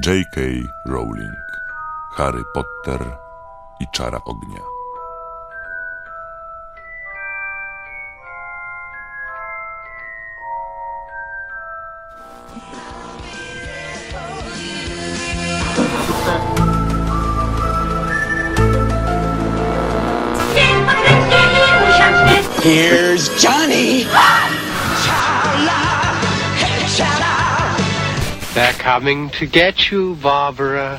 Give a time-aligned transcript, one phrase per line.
[0.00, 0.38] J.K.
[0.86, 1.34] Rowling,
[2.16, 3.16] Harry Potter
[3.80, 4.77] i Czara Ognia.
[28.98, 30.98] Coming to get you, Barbara.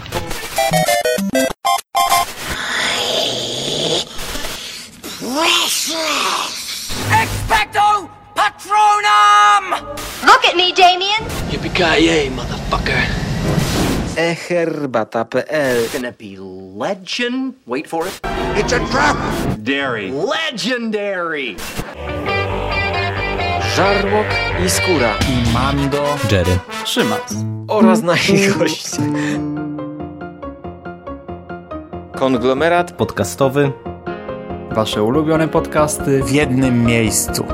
[5.20, 6.96] Precious!
[7.12, 9.84] Expecto Patronum!
[10.24, 11.20] Look at me, Damien.
[11.52, 13.04] Yippee-ki-yay, motherfucker.
[14.16, 17.56] eherbata.pl Gonna be legend.
[17.66, 18.18] Wait for it.
[18.56, 19.18] It's a trap.
[19.62, 20.10] Dairy.
[20.12, 21.58] Legendary.
[23.76, 24.28] Żarłok
[24.66, 27.59] i Skóra i Mando, Jerry, Szymas.
[27.70, 28.98] Oraz nasi goście.
[32.16, 33.72] Konglomerat podcastowy.
[34.72, 36.24] Wasze ulubione podcasty.
[36.24, 37.46] w jednym miejscu.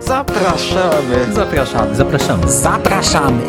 [0.00, 1.32] zapraszamy.
[1.32, 1.94] Zapraszamy.
[1.96, 2.48] Zapraszamy.
[2.50, 3.40] Zapraszamy!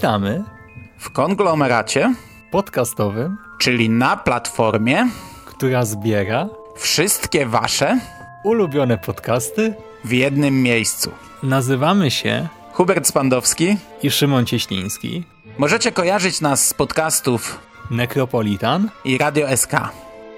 [0.00, 0.44] Witamy
[0.98, 2.14] W konglomeracie,
[2.50, 5.08] podcastowym, czyli na platformie,
[5.46, 8.00] która zbiera wszystkie wasze
[8.44, 9.74] ulubione podcasty.
[10.04, 11.10] w jednym miejscu.
[11.42, 13.76] Nazywamy się Hubert Spandowski.
[14.02, 15.24] i Szymon Cieśliński.
[15.58, 17.58] Możecie kojarzyć nas z podcastów
[17.90, 18.90] Necropolitan.
[19.04, 19.72] i Radio SK.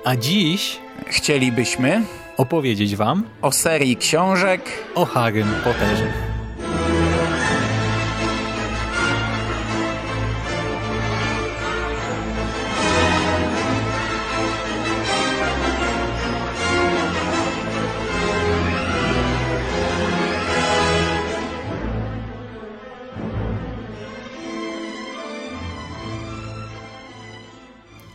[0.05, 2.03] A dziś Chcielibyśmy
[2.37, 4.63] opowiedzieć wam o serii książek
[4.95, 6.32] o Harrym Potterze.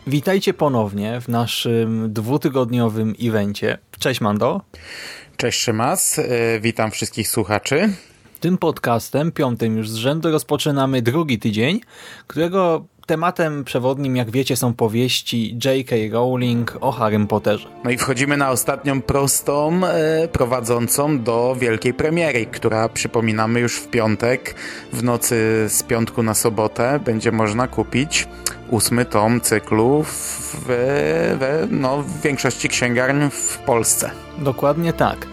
[0.07, 3.77] Witajcie ponownie w naszym dwutygodniowym evencie.
[3.99, 4.61] Cześć Mando.
[5.37, 6.25] Cześć Szymas, yy,
[6.61, 7.89] witam wszystkich słuchaczy.
[8.39, 11.81] Tym podcastem, piątym już z rzędu, rozpoczynamy drugi tydzień,
[12.27, 15.95] którego tematem przewodnim, jak wiecie, są powieści J.K.
[16.11, 17.67] Rowling o Harrym Potterze.
[17.83, 23.87] No i wchodzimy na ostatnią prostą e, prowadzącą do wielkiej premiery, która przypominamy już w
[23.87, 24.55] piątek,
[24.93, 28.27] w nocy z piątku na sobotę będzie można kupić
[28.69, 34.11] ósmy tom cyklu w, w, no, w większości księgarni w Polsce.
[34.37, 35.27] Dokładnie tak.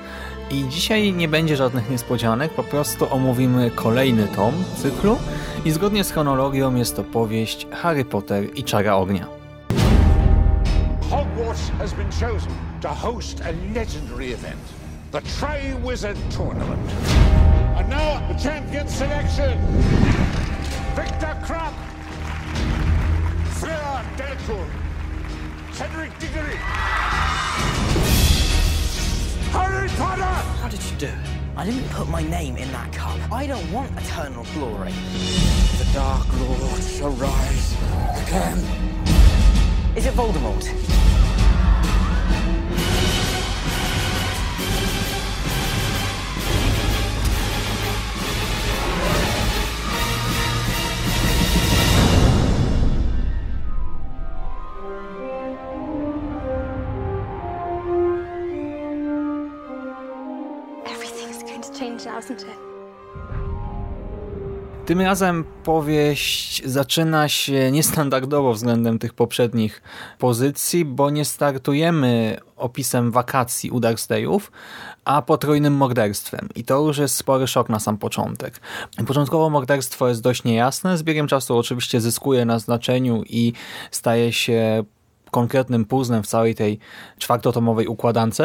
[0.51, 5.19] I dzisiaj nie będzie żadnych niespodzianek, po prostu omówimy kolejny tom cyklu
[5.65, 9.27] i zgodnie z chronologią jest to powieść Harry Potter i Czara Ognia.
[11.11, 14.61] Hogwarts has been chosen to host a legendary event,
[15.13, 16.93] the Triwizard Tournament.
[17.79, 19.59] And now the champion selection.
[20.97, 21.75] Victor Crumb,
[23.95, 24.71] Fleur Delcourt,
[25.73, 26.57] Cedric Diggory,
[29.53, 30.23] Harry Potter!
[30.23, 31.15] How did you do it?
[31.57, 33.17] I didn't put my name in that cup.
[33.31, 34.91] I don't want eternal glory.
[35.79, 37.77] The Dark Lord shall rise
[38.27, 38.59] again.
[39.95, 41.14] Is it Voldemort?
[62.31, 62.47] It?
[64.87, 69.83] Tym razem powieść zaczyna się niestandardowo względem tych poprzednich
[70.19, 74.53] pozycji, bo nie startujemy opisem wakacji u Dursleyów,
[75.05, 76.49] a potrójnym morderstwem.
[76.55, 78.61] I to już jest spory szok na sam początek.
[79.07, 83.53] Początkowo morderstwo jest dość niejasne, z biegiem czasu oczywiście zyskuje na znaczeniu i
[83.91, 84.85] staje się
[85.31, 86.79] konkretnym puzzlem w całej tej
[87.19, 88.43] czwartotomowej układance.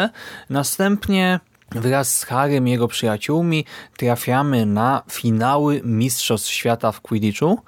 [0.50, 1.40] Następnie
[1.71, 3.66] wraz z Harrym i jego przyjaciółmi
[3.98, 7.60] trafiamy na finały Mistrzostw Świata w Quidditchu,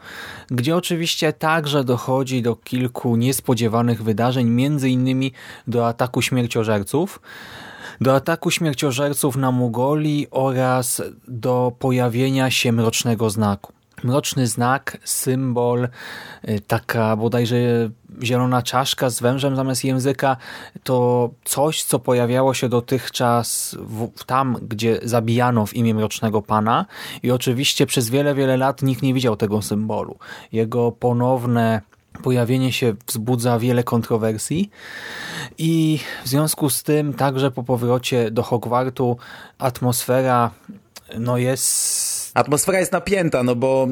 [0.47, 5.31] gdzie oczywiście także dochodzi do kilku niespodziewanych wydarzeń, między innymi
[5.67, 7.21] do ataku śmierciożerców,
[8.01, 13.73] do ataku śmierciożerców na Mugoli oraz do pojawienia się mrocznego znaku.
[14.03, 15.87] Mroczny znak, symbol,
[16.49, 17.57] y, taka bodajże
[18.23, 20.37] zielona czaszka z wężem zamiast języka,
[20.83, 26.85] to coś, co pojawiało się dotychczas w, tam, gdzie zabijano w imię Mrocznego Pana
[27.23, 30.17] i oczywiście przez wiele, wiele lat nikt nie widział tego symbolu.
[30.51, 31.81] Jego ponowne
[32.23, 34.69] pojawienie się wzbudza wiele kontrowersji
[35.57, 39.17] i w związku z tym także po powrocie do Hogwartu
[39.59, 40.51] atmosfera
[41.19, 43.87] no jest Atmosfera jest napięta, no bo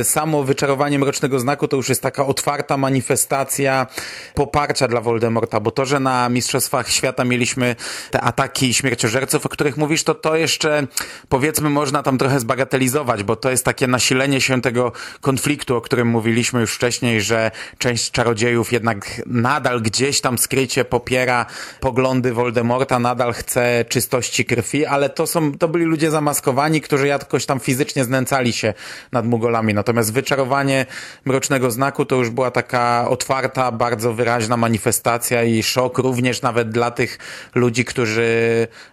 [0.00, 3.86] y, samo wyczarowanie Mrocznego Znaku to już jest taka otwarta manifestacja
[4.34, 7.76] poparcia dla Voldemorta, bo to, że na Mistrzostwach Świata mieliśmy
[8.10, 10.86] te ataki śmierciożerców, o których mówisz, to to jeszcze
[11.28, 16.08] powiedzmy można tam trochę zbagatelizować, bo to jest takie nasilenie się tego konfliktu, o którym
[16.08, 21.46] mówiliśmy już wcześniej, że część czarodziejów jednak nadal gdzieś tam skrycie popiera
[21.80, 27.46] poglądy Voldemorta, nadal chce czystości krwi, ale to są, to byli ludzie zamaskowani, którzy jakoś
[27.46, 28.74] tam fizycznie fizycznie znęcali się
[29.12, 29.74] nad Mugolami.
[29.74, 30.86] Natomiast wyczarowanie
[31.24, 36.90] Mrocznego Znaku to już była taka otwarta, bardzo wyraźna manifestacja i szok również nawet dla
[36.90, 37.18] tych
[37.54, 38.28] ludzi, którzy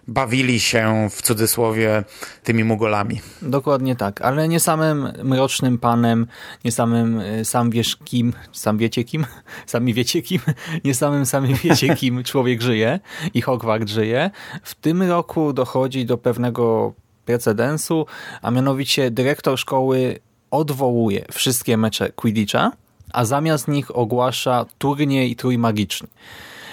[0.08, 2.04] bawili się w cudzysłowie
[2.44, 3.20] tymi Mugolami.
[3.42, 6.26] Dokładnie tak, ale nie samym Mrocznym Panem,
[6.64, 9.26] nie samym y, sam wiesz kim, sam wiecie kim,
[9.66, 10.40] sami wiecie kim,
[10.84, 13.00] nie samym sami wiecie kim człowiek żyje
[13.34, 14.30] i Hogwart żyje.
[14.62, 16.94] W tym roku dochodzi do pewnego
[17.24, 18.06] precedensu,
[18.42, 20.18] a mianowicie dyrektor szkoły
[20.50, 22.72] odwołuje wszystkie mecze Quidditcha,
[23.12, 26.08] a zamiast nich ogłasza turniej trójmagiczny.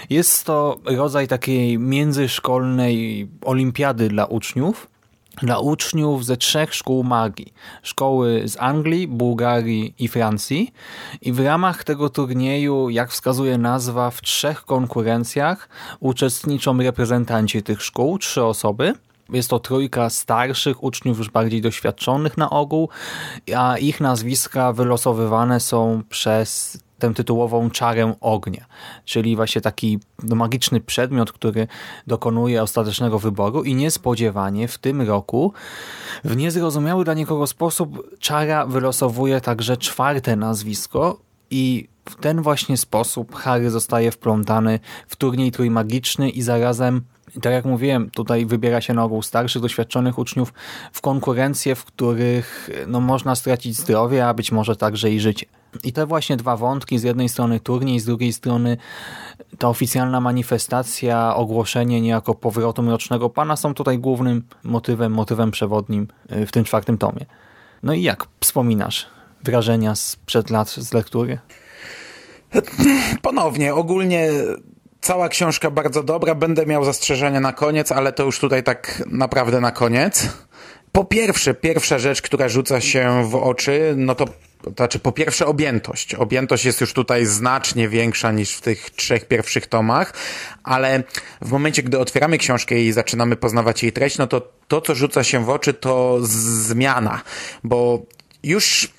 [0.09, 4.87] Jest to rodzaj takiej międzyszkolnej olimpiady dla uczniów,
[5.41, 7.53] dla uczniów ze trzech szkół magii.
[7.83, 10.73] Szkoły z Anglii, Bułgarii i Francji.
[11.21, 15.69] I w ramach tego turnieju, jak wskazuje nazwa, w trzech konkurencjach
[15.99, 18.93] uczestniczą reprezentanci tych szkół, trzy osoby–
[19.31, 22.89] jest to trójka starszych uczniów, już bardziej doświadczonych na ogół,
[23.55, 28.65] a ich nazwiska wylosowywane są przez tę tytułową czarę ognia,
[29.05, 31.67] czyli właśnie taki no, magiczny przedmiot, który
[32.07, 35.53] dokonuje ostatecznego wyboru i niespodziewanie w tym roku
[36.23, 41.19] w niezrozumiały dla nikogo sposób czara wylosowuje także czwarte nazwisko
[41.51, 47.01] i w ten właśnie sposób Harry zostaje wplątany w turniej trójmagiczny i zarazem
[47.41, 50.53] tak jak mówiłem, tutaj wybiera się na ogół starszych, doświadczonych uczniów
[50.91, 55.45] w konkurencje, w których no, można stracić zdrowie, a być może także i życie.
[55.83, 58.77] I te właśnie dwa wątki, z jednej strony turniej, z drugiej strony
[59.57, 66.45] ta oficjalna manifestacja, ogłoszenie niejako powrotu Mrocznego Pana są tutaj głównym motywem, motywem przewodnim y,
[66.45, 67.25] w tym czwartym tomie.
[67.83, 69.07] No i jak wspominasz
[69.43, 71.39] wrażenia sprzed lat z lektury?
[73.21, 74.29] Ponownie, ogólnie
[75.01, 79.61] Cała książka bardzo dobra, będę miał zastrzeżenia na koniec, ale to już tutaj tak naprawdę
[79.61, 80.27] na koniec.
[80.91, 84.25] Po pierwsze, pierwsza rzecz, która rzuca się w oczy, no to
[84.61, 86.15] to znaczy po pierwsze objętość.
[86.15, 90.13] Objętość jest już tutaj znacznie większa niż w tych trzech pierwszych tomach,
[90.63, 91.03] ale
[91.41, 95.23] w momencie, gdy otwieramy książkę i zaczynamy poznawać jej treść, no to to, co rzuca
[95.23, 97.21] się w oczy, to zmiana,
[97.63, 98.05] bo
[98.43, 98.89] już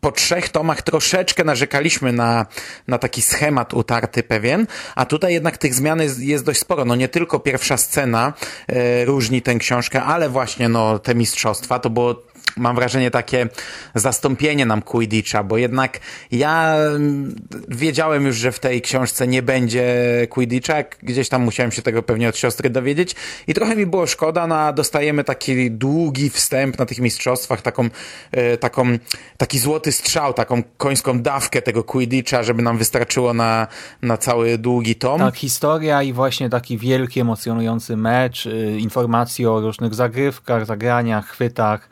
[0.00, 2.46] po trzech tomach troszeczkę narzekaliśmy na,
[2.88, 6.84] na taki schemat utarty pewien, a tutaj jednak tych zmian jest, jest dość sporo.
[6.84, 8.32] No nie tylko pierwsza scena
[8.66, 12.22] e, różni tę książkę, ale właśnie no te mistrzostwa, to było
[12.56, 13.48] mam wrażenie, takie
[13.94, 16.00] zastąpienie nam Quidditcha, bo jednak
[16.32, 17.34] ja mm,
[17.68, 19.86] wiedziałem już, że w tej książce nie będzie
[20.30, 23.14] Quidditcha, gdzieś tam musiałem się tego pewnie od siostry dowiedzieć
[23.46, 27.88] i trochę mi było szkoda, no dostajemy taki długi wstęp na tych mistrzostwach, taką,
[28.32, 28.98] e, taką,
[29.36, 33.66] taki złoty strzał, taką końską dawkę tego Quidditcha, żeby nam wystarczyło na,
[34.02, 35.20] na cały długi tom.
[35.20, 41.88] Tak, historia i właśnie taki wielki, emocjonujący mecz, y, informacje o różnych zagrywkach, zagraniach, chwytach,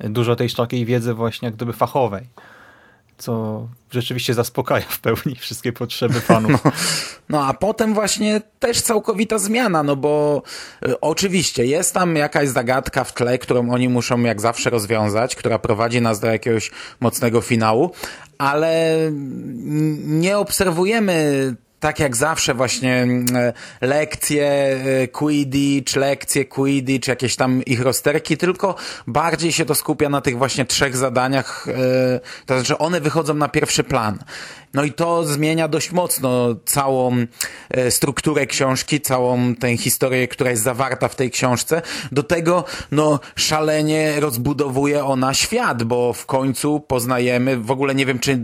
[0.00, 2.26] dużo tej takiej wiedzy właśnie jak gdyby fachowej,
[3.18, 6.64] co rzeczywiście zaspokaja w pełni wszystkie potrzeby fanów.
[6.64, 6.72] No,
[7.28, 10.42] no a potem właśnie też całkowita zmiana, no bo
[10.88, 15.58] y, oczywiście jest tam jakaś zagadka w tle, którą oni muszą jak zawsze rozwiązać, która
[15.58, 17.90] prowadzi nas do jakiegoś mocnego finału,
[18.38, 18.96] ale
[20.04, 27.62] nie obserwujemy tak jak zawsze właśnie mm, e, lekcje e, Quidditch, lekcje Quidditch, jakieś tam
[27.62, 28.74] ich rozterki, tylko
[29.06, 33.48] bardziej się to skupia na tych właśnie trzech zadaniach, e, to znaczy one wychodzą na
[33.48, 34.18] pierwszy plan.
[34.76, 37.16] No i to zmienia dość mocno całą
[37.70, 41.82] e, strukturę książki, całą tę historię, która jest zawarta w tej książce.
[42.12, 48.18] Do tego, no, szalenie rozbudowuje ona świat, bo w końcu poznajemy, w ogóle nie wiem,
[48.18, 48.38] czy,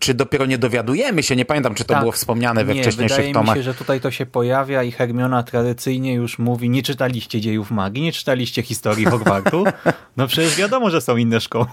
[0.00, 2.00] czy dopiero nie dowiadujemy się, nie pamiętam, czy to Tak.
[2.00, 3.56] było wspomniane we nie, wcześniejszych wydaje tomach.
[3.56, 7.70] mi się, że tutaj to się pojawia i Hermiona tradycyjnie już mówi, nie czytaliście dziejów
[7.70, 9.64] magii, nie czytaliście historii Hogwartu.
[10.16, 11.66] No przecież wiadomo, że są inne szkoły.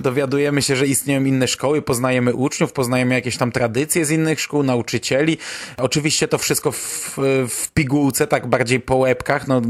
[0.00, 4.62] Dowiadujemy się, że istnieją inne szkoły, poznajemy uczniów, poznajemy jakieś tam tradycje z innych szkół,
[4.62, 5.38] nauczycieli.
[5.76, 7.18] Oczywiście to wszystko w,
[7.48, 9.62] w pigułce, tak bardziej po łebkach, no,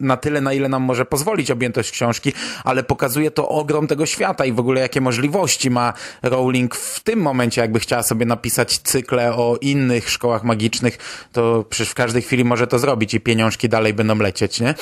[0.00, 2.32] na tyle, na ile nam może pozwolić objętość książki,
[2.64, 7.20] ale pokazuje to ogrom tego świata i w ogóle jakie możliwości ma Rowling w tym
[7.20, 10.98] momencie, jakby chciała sobie napisać cykle o innych szkołach magicznych,
[11.32, 14.74] to przecież w każdej chwili może to zrobić i pieniążki dalej będą lecieć, nie?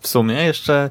[0.00, 0.90] W sumie jeszcze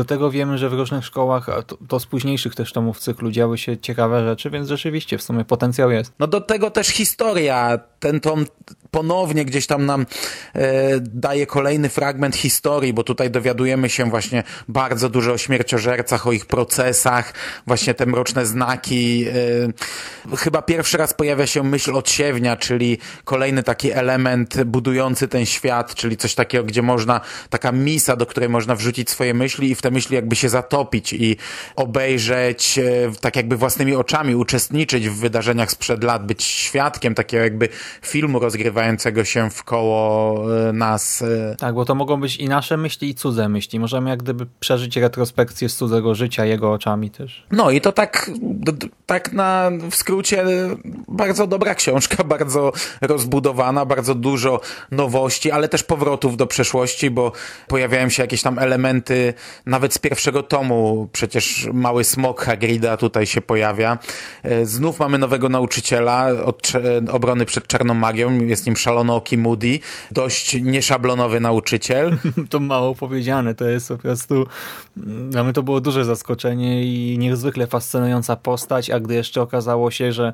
[0.00, 3.58] do tego wiemy, że w różnych szkołach, to, to z późniejszych też tomów cyklu działy
[3.58, 6.12] się ciekawe rzeczy, więc rzeczywiście w sumie potencjał jest.
[6.18, 7.78] No do tego też historia.
[7.98, 8.44] Ten tom
[8.90, 10.06] ponownie gdzieś tam nam
[10.54, 16.32] e, daje kolejny fragment historii, bo tutaj dowiadujemy się właśnie bardzo dużo o śmierciożercach, o
[16.32, 17.34] ich procesach,
[17.66, 19.26] właśnie te mroczne znaki.
[20.32, 25.94] E, chyba pierwszy raz pojawia się myśl odsiewnia, czyli kolejny taki element budujący ten świat,
[25.94, 27.20] czyli coś takiego, gdzie można,
[27.50, 31.12] taka misa, do której można wrzucić swoje myśli i w te myśli jakby się zatopić
[31.12, 31.36] i
[31.76, 32.82] obejrzeć e,
[33.20, 37.68] tak jakby własnymi oczami, uczestniczyć w wydarzeniach sprzed lat, być świadkiem takiego jakby
[38.02, 38.79] filmu rozgrywającego
[39.24, 41.22] się w koło e, nas.
[41.22, 41.56] e.
[41.56, 43.80] Tak, bo to mogą być i nasze myśli, i cudze myśli.
[43.80, 47.46] Możemy jak gdyby przeżyć retrospekcję z cudzego życia jego oczami też.
[47.50, 48.30] No i to tak,
[49.06, 50.46] tak na w skrócie e,
[51.08, 54.60] bardzo dobra książka, bardzo rozbudowana, bardzo dużo
[54.90, 57.32] nowości, ale też powrotów do przeszłości, bo
[57.68, 59.34] pojawiają się jakieś tam elementy
[59.66, 61.08] nawet z pierwszego tomu.
[61.12, 63.98] Przecież mały smok Hagrida tutaj się pojawia.
[64.62, 66.72] Znów mamy nowego nauczyciela od
[67.12, 68.38] obrony przed czarną magią.
[68.40, 69.78] Jest nim szalonooki Moody.
[70.10, 72.16] Dość nieszablonowy nauczyciel.
[72.50, 74.46] To mało powiedziane, to jest po prostu
[75.30, 80.12] dla mnie to było duże zaskoczenie i niezwykle fascynująca postać, a gdy jeszcze okazało się,
[80.12, 80.32] że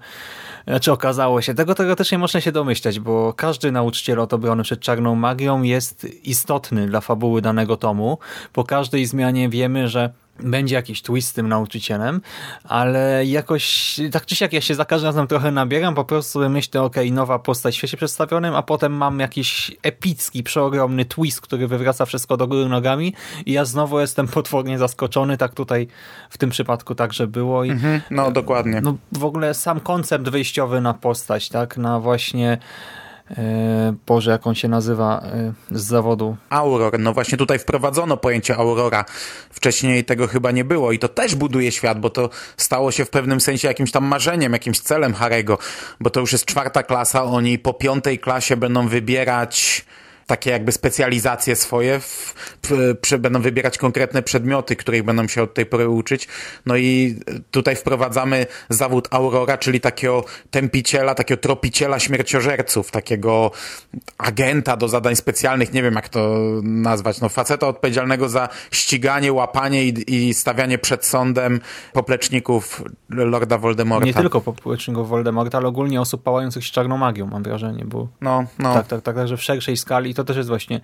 [0.66, 5.14] znaczy okazało się, tego teoretycznie można się domyślać, bo każdy nauczyciel od obrony przed czarną
[5.14, 8.18] magią jest istotny dla fabuły danego tomu.
[8.52, 12.20] Po każdej zmianie wiemy, że będzie jakiś twist z tym nauczycielem,
[12.64, 16.82] ale jakoś tak czy siak ja się za każdym razem trochę nabieram, po prostu myślę,
[16.82, 22.06] okej, nowa postać w świecie przedstawionym, a potem mam jakiś epicki, przeogromny twist, który wywraca
[22.06, 23.14] wszystko do góry nogami
[23.46, 25.88] i ja znowu jestem potwornie zaskoczony, tak tutaj
[26.30, 27.70] w tym przypadku także było i
[28.10, 28.80] No dokładnie.
[28.80, 32.58] no w ogóle sam koncept wyjściowy na postać, tak, na właśnie e,
[34.06, 36.98] Boże, jak on się nazywa e, z zawodu Auror.
[36.98, 39.04] No właśnie tutaj wprowadzono pojęcie Aurora.
[39.50, 43.10] Wcześniej tego chyba nie było i to też buduje świat, bo to stało się w
[43.10, 45.58] pewnym sensie jakimś tam marzeniem, jakimś celem Harego,
[46.00, 49.75] bo to już jest czwarta klasa, oni po piątej klasie będą wybierać
[50.26, 55.66] takie jakby specjalizacje swoje, w, w, będą wybierać konkretne przedmioty, których będą się od tej
[55.66, 56.28] pory uczyć.
[56.66, 63.50] No i tutaj wprowadzamy zawód Aurora, czyli takiego tępiciela, takiego tropiciela śmierciożerców, takiego
[64.18, 69.84] agenta do zadań specjalnych, nie wiem jak to nazwać, no faceta odpowiedzialnego za ściganie, łapanie
[69.84, 71.60] i, i stawianie przed sądem
[71.92, 74.06] popleczników Lorda Voldemorta.
[74.06, 78.44] Nie tylko popłeczników Voldemorta, ale ogólnie osób pałających się czarną magią, mam wrażenie, bo No,
[78.58, 78.74] no.
[78.74, 80.80] tak, tak, tak, także w szerszej skali to też jest właśnie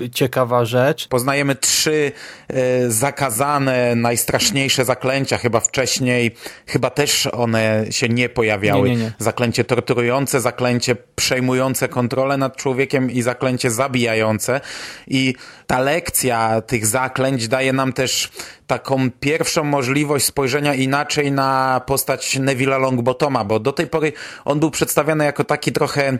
[0.00, 1.08] y, ciekawa rzecz.
[1.08, 2.12] Poznajemy trzy
[2.48, 5.38] e, zakazane, najstraszniejsze zaklęcia.
[5.38, 6.34] Chyba wcześniej,
[6.66, 8.90] chyba też one się nie pojawiały.
[8.90, 9.12] Nie, nie, nie.
[9.18, 14.60] Zaklęcie torturujące, zaklęcie przejmujące kontrolę nad człowiekiem i zaklęcie zabijające.
[15.06, 15.34] I
[15.66, 18.30] ta lekcja tych zaklęć daje nam też
[18.70, 24.12] taką pierwszą możliwość spojrzenia inaczej na postać Neville'a Longbottoma, bo do tej pory
[24.44, 26.18] on był przedstawiany jako taki trochę,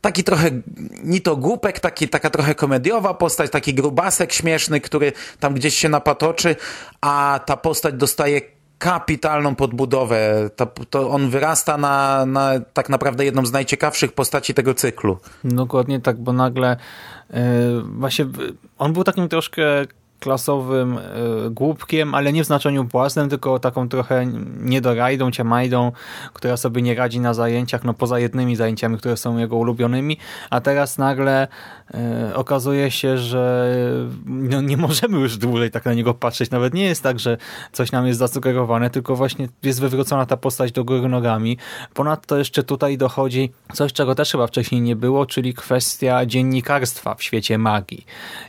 [0.00, 0.50] taki trochę
[1.04, 5.88] ni to głupek, taki, taka trochę komediowa postać, taki grubasek śmieszny, który tam gdzieś się
[5.88, 6.56] napatoczy,
[7.00, 8.40] a ta postać dostaje
[8.78, 10.50] kapitalną podbudowę.
[10.56, 15.18] To, to on wyrasta na, na tak naprawdę jedną z najciekawszych postaci tego cyklu.
[15.44, 16.76] Dokładnie tak, bo nagle
[17.30, 17.36] y,
[17.82, 18.26] właśnie
[18.78, 19.62] on był takim troszkę
[20.20, 24.26] klasowym y, głupkiem, ale nie w znaczeniu błaznem, tylko taką trochę
[24.60, 25.92] niedorajdą, ciamajdą,
[26.32, 30.16] która sobie nie radzi na zajęciach, no poza jednymi zajęciami, które są jego ulubionymi,
[30.50, 31.48] a teraz nagle
[32.30, 33.74] y, okazuje się, że
[34.26, 36.50] no, nie możemy już dłużej tak na niego patrzeć.
[36.50, 37.36] Nawet nie jest tak, że
[37.72, 41.58] coś nam jest zasugerowane, tylko właśnie jest wywrócona ta postać do góry nogami.
[41.94, 47.22] Ponadto jeszcze tutaj dochodzi coś, czego też chyba wcześniej nie było, czyli kwestia dziennikarstwa w
[47.22, 48.06] świecie magii.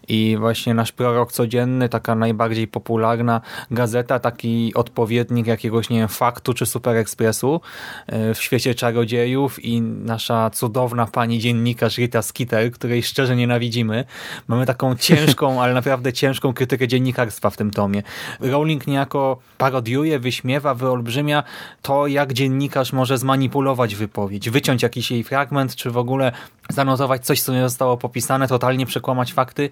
[0.07, 3.41] I właśnie nasz prorok codzienny taka najbardziej popularna
[3.71, 7.61] gazeta, taki odpowiednik jakiegoś, nie wiem, Faktu czy Super Expressu
[8.07, 14.05] e, w świecie czarodziejów i nasza cudowna pani dziennikarz Rita Skeeter, której szczerze nienawidzimy.
[14.47, 18.03] Mamy taką ciężką, ale naprawdę ciężką krytykę dziennikarstwa w tym tomie.
[18.39, 21.43] Rowling niejako parodiuje, wyśmiewa, wyolbrzymia
[21.81, 26.31] to, jak dziennikarz może zmanipulować wypowiedź, wyciąć jakiś jej fragment, czy w ogóle
[26.69, 29.69] zanotować coś, co nie zostało popisane, totalnie przekłamać fakty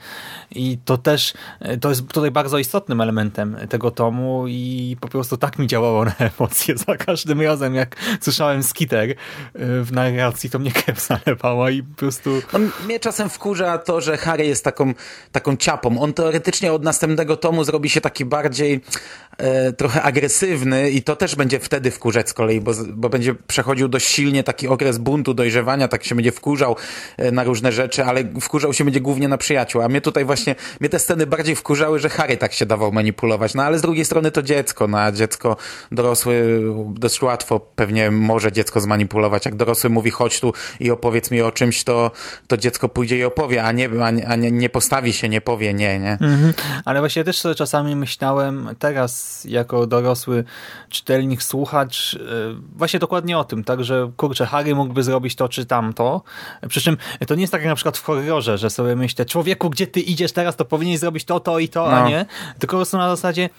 [0.51, 1.33] i to też,
[1.81, 6.15] to jest tutaj bardzo istotnym elementem tego tomu i po prostu tak mi działało na
[6.19, 9.15] emocje za każdym razem, jak słyszałem skiter y,
[9.55, 12.41] w narracji, to mnie krew zalewała i po prostu...
[12.53, 14.93] No, mnie czasem wkurza to, że Harry jest taką,
[15.31, 16.01] taką ciapą.
[16.01, 18.81] On teoretycznie od następnego tomu zrobi się taki bardziej
[19.77, 24.07] trochę agresywny i to też będzie wtedy wkurzać z kolei, bo, bo będzie przechodził dość
[24.07, 26.75] silnie taki okres buntu, dojrzewania, tak się będzie wkurzał
[27.17, 29.81] e, na różne rzeczy, ale wkurzał się będzie głównie na przyjaciół.
[29.81, 33.53] A mnie tutaj właśnie, mnie te sceny bardziej wkurzały, że Harry tak się dawał manipulować.
[33.53, 35.57] No ale z drugiej strony to dziecko, no a dziecko
[35.91, 39.45] dorosły dość łatwo pewnie może dziecko zmanipulować.
[39.45, 42.11] Jak dorosły mówi chodź tu i opowiedz mi o czymś, to,
[42.47, 43.89] to dziecko pójdzie i opowie, a nie,
[44.27, 46.11] a nie, nie postawi się, nie powie nie, nie?
[46.11, 46.53] Mhm.
[46.85, 50.43] Ale właśnie też sobie czasami myślałem teraz jako dorosły
[50.89, 52.19] czytelnik, słuchacz e,
[52.75, 56.21] właśnie dokładnie o tym, tak, że kurczę, Harry mógłby zrobić to czy tamto.
[56.67, 59.69] Przy czym to nie jest tak jak na przykład w horrorze, że sobie myślę, człowieku,
[59.69, 61.97] gdzie ty idziesz teraz, to powinieneś zrobić to, to i to, no.
[61.97, 62.25] a nie.
[62.59, 63.49] Tylko po prostu na zasadzie,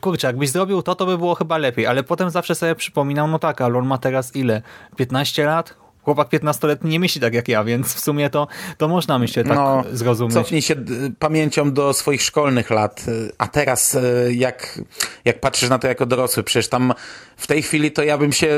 [0.00, 3.38] kurczę, jakbyś zrobił to, to by było chyba lepiej, ale potem zawsze sobie przypominał, no
[3.38, 4.62] tak, ale on ma teraz ile?
[4.96, 5.74] 15 lat?
[6.02, 9.54] Chłopak 15-letni nie myśli tak jak ja, więc w sumie to, to można myślę tak
[9.56, 10.34] no, zrozumieć.
[10.34, 10.74] Cofnij się
[11.18, 13.04] pamięcią do swoich szkolnych lat,
[13.38, 14.02] a teraz e,
[14.32, 14.80] jak,
[15.24, 16.94] jak patrzysz na to jako dorosły, przecież tam
[17.40, 18.48] w tej chwili to ja bym się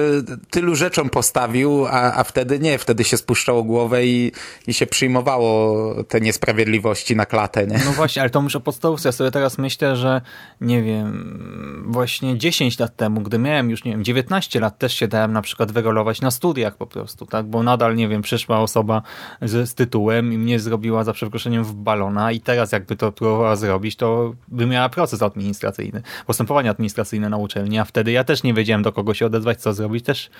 [0.50, 4.32] tylu rzeczom postawił, a, a wtedy nie, wtedy się spuszczało głowę i,
[4.66, 7.80] i się przyjmowało te niesprawiedliwości na klatę, nie?
[7.84, 9.08] No właśnie, ale to muszę podstawówce.
[9.08, 10.20] Ja sobie teraz myślę, że
[10.60, 15.08] nie wiem, właśnie 10 lat temu, gdy miałem już, nie wiem, 19 lat, też się
[15.08, 17.46] dałem na przykład wyrolować na studiach po prostu, tak?
[17.46, 19.02] Bo nadal, nie wiem, przyszła osoba
[19.42, 23.56] z, z tytułem i mnie zrobiła za przeproszeniem w balona i teraz jakby to próbowała
[23.56, 28.54] zrobić, to by miała proces administracyjny, postępowanie administracyjne na uczelni, a wtedy ja też nie
[28.54, 30.30] wiedziałem, wiedziałem do kogo się odezwać, co zrobić też.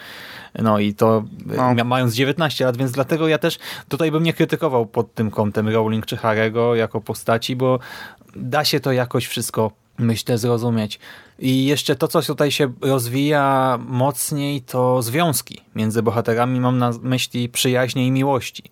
[0.59, 1.25] No i to
[1.77, 1.85] no.
[1.85, 3.59] mając 19 lat, więc dlatego ja też
[3.89, 7.79] tutaj bym nie krytykował pod tym kątem Rowling czy Harego jako postaci, bo
[8.37, 10.99] da się to jakoś wszystko myślę zrozumieć.
[11.39, 16.61] I jeszcze to, co tutaj się rozwija mocniej, to związki między bohaterami.
[16.61, 18.63] Mam na myśli przyjaźnie i miłości.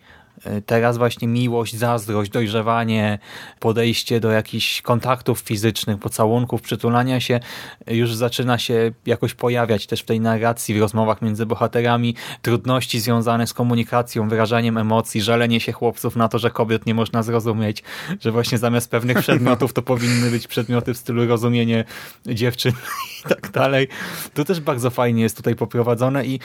[0.67, 3.19] Teraz właśnie miłość, zazdrość, dojrzewanie,
[3.59, 7.41] podejście do jakichś kontaktów fizycznych, pocałunków, przytulania się
[7.87, 13.47] już zaczyna się jakoś pojawiać też w tej narracji, w rozmowach między bohaterami, trudności związane
[13.47, 17.83] z komunikacją, wyrażaniem emocji, żalenie się chłopców na to, że kobiet nie można zrozumieć,
[18.21, 21.85] że właśnie zamiast pewnych przedmiotów to powinny być przedmioty w stylu rozumienie
[22.27, 22.73] dziewczyn
[23.25, 23.89] i tak dalej.
[24.35, 26.41] To też bardzo fajnie jest tutaj poprowadzone i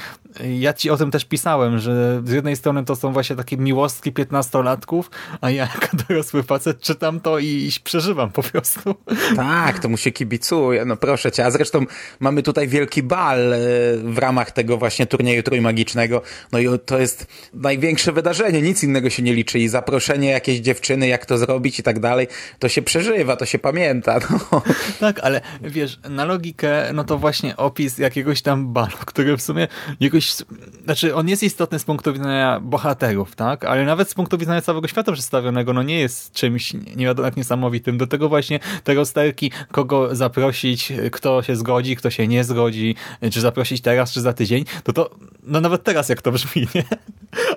[0.59, 3.84] ja ci o tym też pisałem, że z jednej strony to są właśnie takie miłosne
[3.85, 8.95] ciekawostki piętnastolatków, a ja jako dorosły facet czytam to i, i przeżywam po prostu.
[9.35, 11.45] Tak, to mu się kibicuje, no proszę cię.
[11.45, 11.85] A zresztą
[12.19, 13.57] mamy tutaj wielki bal e,
[13.97, 16.21] w ramach tego właśnie turnieju trójmagicznego.
[16.51, 21.07] No i to jest największe wydarzenie, nic innego się nie liczy i zaproszenie jakiejś dziewczyny,
[21.07, 22.27] jak to zrobić i tak dalej,
[22.59, 24.19] to się przeżywa, to się pamięta.
[24.51, 24.61] No.
[24.99, 29.67] Tak, ale wiesz, na logikę, no to właśnie opis jakiegoś tam balu, który w sumie
[29.99, 30.35] jakoś,
[30.83, 34.87] znaczy on jest istotny z punktu widzenia bohaterów, tak, ale nawet z punktu widzenia całego
[34.87, 37.97] świata przedstawionego, no nie jest czymś nie wiadomo jak niesamowitym.
[37.97, 42.95] Do tego właśnie te rozterki, kogo zaprosić, kto się zgodzi, kto się nie zgodzi,
[43.31, 45.09] czy zaprosić teraz, czy za tydzień, to to,
[45.43, 46.83] no nawet teraz jak to brzmi, nie?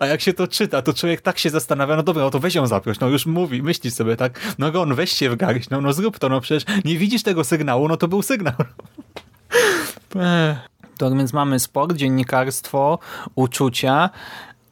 [0.01, 2.55] A jak się to czyta, to człowiek tak się zastanawia, no dobra, no to weź
[2.55, 5.81] ją zaproś, no już mówi, myśli sobie tak, no Ron, weź się w garść, no,
[5.81, 8.55] no zrób to, no przecież nie widzisz tego sygnału, no to był sygnał.
[10.99, 12.99] To więc mamy sport, dziennikarstwo,
[13.35, 14.11] uczucia,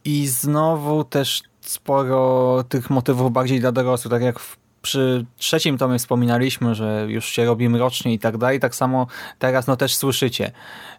[0.07, 5.99] i znowu też sporo tych motywów bardziej dla dorosłych, tak jak w przy trzecim tomie
[5.99, 9.07] wspominaliśmy, że już się robi mrocznie i tak dalej, tak samo
[9.39, 10.53] teraz no też słyszycie.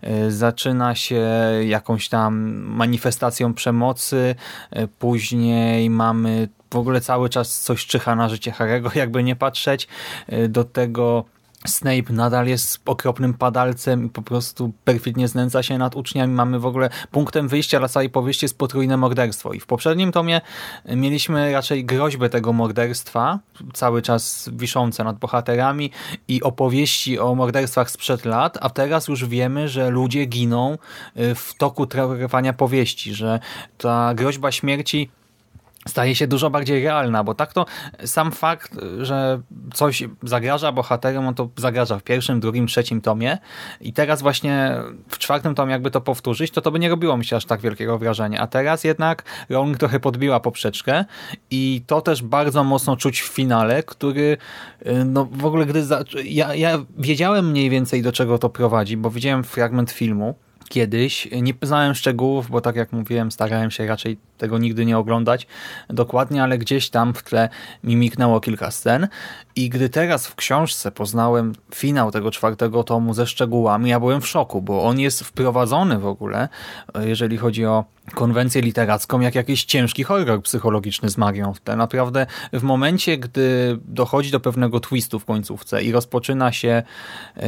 [0.04, 1.26] Y, zaczyna się
[1.66, 4.36] jakąś tam manifestacją przemocy,
[4.78, 9.88] y, później mamy w ogóle cały czas coś czyha na życie Harego, jakby nie patrzeć.
[10.34, 11.26] Y, do tego
[11.66, 16.34] Snape nadal jest okropnym padalcem i po prostu perfidnie znęca się nad uczniami.
[16.34, 19.54] Mamy w ogóle punktem wyjścia dla całej powieści jest potrójne morderstwo.
[19.54, 20.42] I w poprzednim tomie
[20.86, 23.40] mieliśmy raczej groźbę tego morderstwa,
[23.74, 25.92] cały czas wiszące nad bohaterami
[26.28, 30.78] i opowieści o morderstwach sprzed lat, a teraz już wiemy, że ludzie giną
[31.18, 33.40] y, w toku trwania powieści, że
[33.78, 35.10] ta groźba śmierci
[35.88, 37.66] staje się dużo bardziej realna, bo tak to
[38.06, 39.42] sam fakt, że
[39.74, 43.38] coś zagraża bohaterom, on to zagraża w pierwszym, drugim, trzecim tomie
[43.82, 44.76] i teraz właśnie
[45.10, 47.62] w czwartym tomie jakby to powtórzyć, to to by nie robiło mi się aż tak
[47.62, 51.06] wielkiego wrażenia, a teraz jednak Rowling trochę podbiła poprzeczkę
[51.52, 54.38] i to też bardzo mocno czuć w finale, który
[54.88, 56.04] y, no w ogóle gdy za...
[56.24, 60.36] ja, ja wiedziałem mniej więcej do czego to prowadzi, bo widziałem fragment filmu,
[60.70, 61.28] kiedyś.
[61.42, 65.48] Nie znałem szczegółów, bo tak jak mówiłem, starałem się raczej tego nigdy nie oglądać
[65.90, 67.50] dokładnie, ale gdzieś tam w tle
[67.84, 69.08] mi miknęło kilka scen
[69.56, 74.28] i gdy teraz w książce poznałem finał tego czwartego tomu ze szczegółami, ja byłem w
[74.28, 76.50] szoku, bo on jest wprowadzony w ogóle,
[77.06, 81.76] jeżeli chodzi o konwencję literacką, jak jakiś ciężki horror psychologiczny z magią w tle.
[81.76, 86.84] Naprawdę w momencie, gdy dochodzi do pewnego twistu w końcówce i rozpoczyna się
[87.36, 87.44] yy,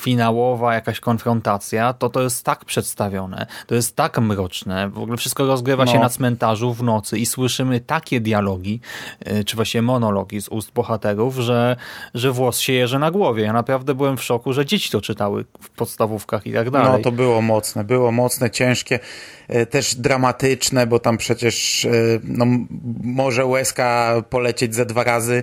[0.00, 5.46] finałowa jakaś konfrontacja, to to jest tak przedstawione, to jest tak mroczne, w ogóle wszystko
[5.46, 5.92] rozgrywa no.
[5.92, 8.80] się na cmentarzu w nocy i słyszymy takie dialogi,
[9.20, 11.76] e, czy właśnie monologi z ust bohaterów, że,
[12.14, 13.42] że włos się jeży na głowie.
[13.42, 16.92] Ja naprawdę byłem w szoku, że dzieci to czytały w podstawówkach i tak dalej.
[16.92, 18.98] No to było mocne, było mocne, ciężkie.
[19.48, 21.90] E, też dramatyczne, bo tam przecież e,
[22.24, 22.46] no,
[23.02, 25.42] może łezka polecieć ze dwa razy,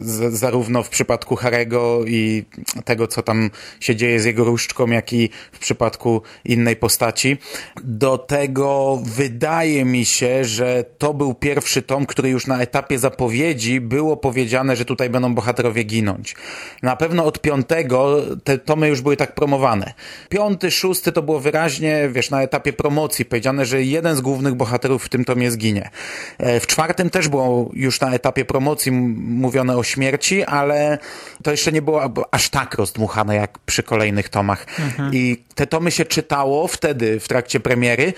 [0.00, 2.44] z, zarówno w przypadku Harego i
[2.84, 7.36] tego, co tam się dzieje z jego różdżką, jak i w przypadku innej postaci.
[7.84, 13.80] Do tego wydaje mi się, że to był pierwszy tom, który już na etapie zapowiedzi
[13.80, 16.34] było powiedziane, że tutaj będą bohaterowie ginąć.
[16.82, 19.92] Na pewno od piątego te tomy już były tak promowane.
[20.28, 25.04] Piąty, szósty to było wyraźnie, wiesz, na etapie promocji powiedziane, że jeden z głównych bohaterów
[25.04, 25.90] w tym tomie zginie.
[26.38, 30.98] E, w czwartym też było już na etapie promocji mówione o śmierci, ale
[31.42, 34.66] to jeszcze nie było aż tak rozdmuchane jak przy kolejnych tomach.
[34.78, 35.14] Mhm.
[35.14, 38.12] I te tomy się czytało wtedy w trakcie premiery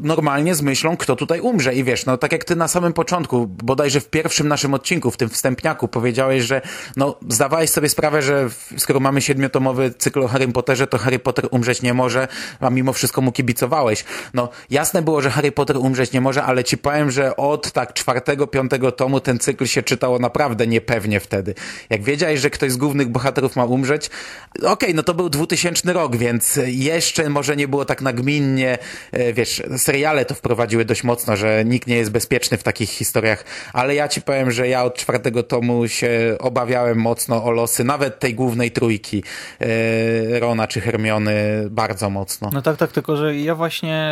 [0.00, 1.74] normalnie z myślą, kto tutaj umrze.
[1.74, 5.16] I wiesz, no tak jak ty na samym początku, bodajże w pierwszym naszym odcinku, w
[5.16, 6.60] tym wstępniaku powiedziałeś, że
[6.96, 11.48] no zdawałeś sobie sprawę, że skoro mamy siedmiotomowy cykl o Harry Potterze, to Harry Potter
[11.50, 12.28] umrzeć nie może,
[12.60, 14.04] a mimo wszystko mu kibicowałeś.
[14.34, 17.92] No, jasne było, że Harry Potter umrzeć nie może, ale ci powiem, że od tak
[17.92, 21.54] czwartego, piątego tomu ten cykl się czytało naprawdę niepewnie wtedy.
[21.90, 24.10] Jak wiedziałeś, że ktoś z głównych bohaterów ma umrzeć,
[24.56, 28.78] okej, okay, no to był 2000 rok, więc jeszcze może nie było tak nagminnie,
[29.12, 33.44] e, wiesz, seriale to wprowadziły dość mocno, że nikt nie jest bezpieczny w takich historiach,
[33.72, 38.18] ale ja ci powiem, że ja od czwartego tomu się obawiałem mocno o losy, nawet
[38.18, 39.24] tej głównej trójki,
[39.60, 42.50] e, Rona czy Hermiony, bardzo mocno.
[42.52, 44.09] No tak, tak, tylko że ja właśnie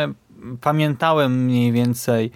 [0.61, 2.31] pamiętałem mniej więcej,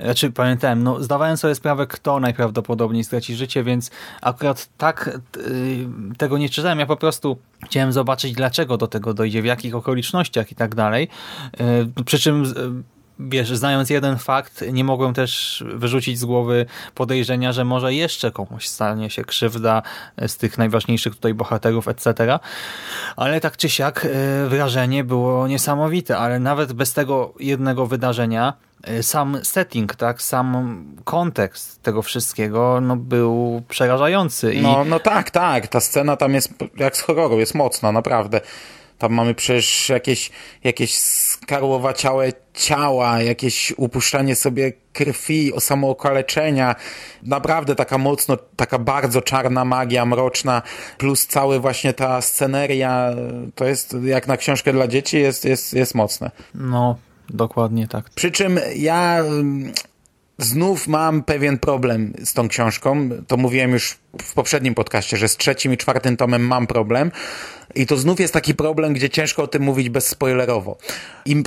[0.00, 3.90] znaczy pamiętałem, no zdawałem sobie sprawę, kto najprawdopodobniej straci życie, więc
[4.22, 6.78] akurat tak yy, tego nie czytałem.
[6.78, 11.08] Ja po prostu chciałem zobaczyć, dlaczego do tego dojdzie, w jakich okolicznościach i tak dalej.
[11.96, 12.54] Yy, przy czym
[13.18, 18.66] wiesz, znając jeden fakt, nie mogłem też wyrzucić z głowy podejrzenia, że może jeszcze komuś
[18.66, 19.82] stanie się krzywda
[20.26, 22.38] z tych najważniejszych tutaj bohaterów, etc.
[23.16, 28.52] Ale tak czy siak e, wrażenie było niesamowite, ale nawet bez tego jednego wydarzenia
[28.82, 34.54] e, sam setting, tak, sam kontekst tego wszystkiego no, był przerażający.
[34.54, 34.62] I...
[34.62, 38.40] No, no tak, tak, ta scena tam jest jak z horroru, jest mocna, naprawdę.
[38.98, 40.30] Tam mamy przecież jakieś,
[40.64, 46.74] jakieś skarłowaciałe ciała, jakieś upuszczanie sobie krwi, o samookaleczenia.
[47.22, 50.62] Naprawdę taka mocno, taka bardzo czarna magia, mroczna,
[50.98, 53.10] plus cały właśnie ta sceneria,
[53.54, 56.30] to jest jak na książkę dla dzieci, jest, jest, jest mocne.
[56.54, 56.98] No,
[57.30, 58.10] dokładnie tak.
[58.10, 59.24] Przy czym ja
[60.38, 63.08] znów mam pewien problem z tą książką.
[63.26, 67.10] To mówiłem już w poprzednim podcaście, że z trzecim i czwartym tomem mam problem,
[67.76, 70.78] i to znów jest taki problem, gdzie ciężko o tym mówić bezspoilerowo.
[71.26, 71.42] I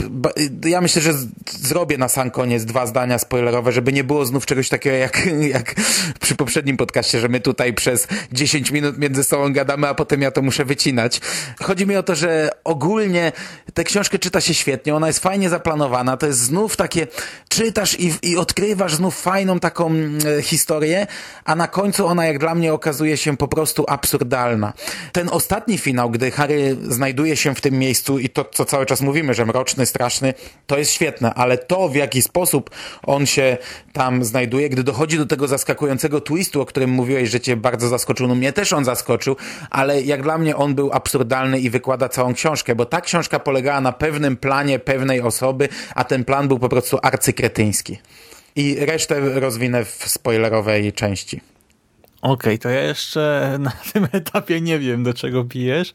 [0.65, 1.13] ja myślę, że
[1.51, 5.25] zrobię na sam koniec dwa zdania spoilerowe, żeby nie było znów czegoś takiego jak,
[5.55, 5.75] jak
[6.19, 10.31] przy poprzednim podcaście, że my tutaj przez 10 minut między sobą gadamy, a potem ja
[10.31, 11.21] to muszę wycinać.
[11.61, 13.31] Chodzi mi o to, że ogólnie
[13.73, 17.07] tę książkę czyta się świetnie, ona jest fajnie zaplanowana, to jest znów takie,
[17.49, 21.07] czytasz i, i odkrywasz znów fajną taką e, historię,
[21.45, 24.73] a na końcu ona jak dla mnie okazuje się po prostu absurdalna.
[25.11, 29.01] Ten ostatni finał, gdy Harry znajduje się w tym miejscu i to, co cały czas
[29.01, 30.33] mówimy, że mroczny, straszny,
[30.67, 32.69] to jest świetne, ale to, w jaki sposób
[33.03, 33.57] on się
[33.93, 38.27] tam znajduje, gdy dochodzi do tego zaskakującego twistu, o którym mówiłeś, że cię bardzo zaskoczył,
[38.27, 39.35] no mnie też on zaskoczył,
[39.69, 43.81] ale jak dla mnie on był absurdalny i wykłada całą książkę, bo ta książka polegała
[43.81, 47.97] na pewnym planie pewnej osoby, a ten plan był po prostu arcykretyński.
[48.59, 51.41] I resztę rozwinę w spoilerowej części.
[52.21, 55.93] Okej, okay, to ja jeszcze na tym etapie nie wiem, do czego pijesz,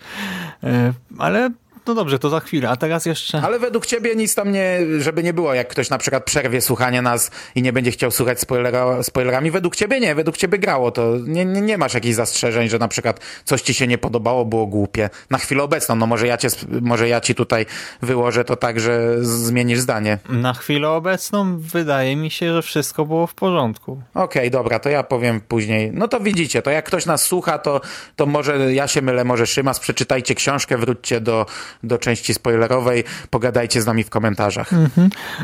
[0.62, 1.50] e, ale
[1.87, 3.42] no dobrze, to za chwilę, a teraz jeszcze...
[3.42, 7.03] Ale według ciebie nic tam nie, żeby nie było, jak ktoś na przykład przerwie słuchanie
[7.03, 11.16] nas i nie będzie chciał słuchać spoilera, spoilerami, według ciebie nie, według ciebie grało, to
[11.27, 14.66] nie, nie, nie masz jakichś zastrzeżeń, że na przykład coś ci się nie podobało, było
[14.66, 15.11] głupie.
[15.31, 16.49] Na chwilę obecną, no może ja, cię,
[16.81, 17.66] może ja ci tutaj
[18.03, 20.18] wyłożę to tak, że zmienisz zdanie.
[20.29, 24.03] Na chwilę obecną wydaje mi się, że wszystko było w porządku.
[24.14, 25.90] Okej, dobra, to ja powiem później.
[25.92, 27.81] No to widzicie, to jak ktoś nas słucha, to,
[28.16, 31.47] to może ja się mylę, może Szymas, przeczytajcie książkę, wróćcie do,
[31.83, 34.71] do części spoilerowej, pogadajcie z nami w komentarzach.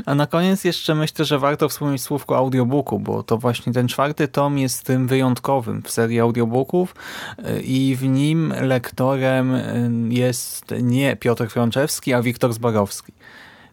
[0.06, 4.28] A na koniec jeszcze myślę, że warto wspomnieć słówko audiobooku, bo to właśnie ten czwarty
[4.28, 6.94] tom jest tym wyjątkowym w serii audiobooków
[7.38, 13.12] y, i w nim lektorem y, jest nie Piotr Frączewski, a Wiktor Zborowski.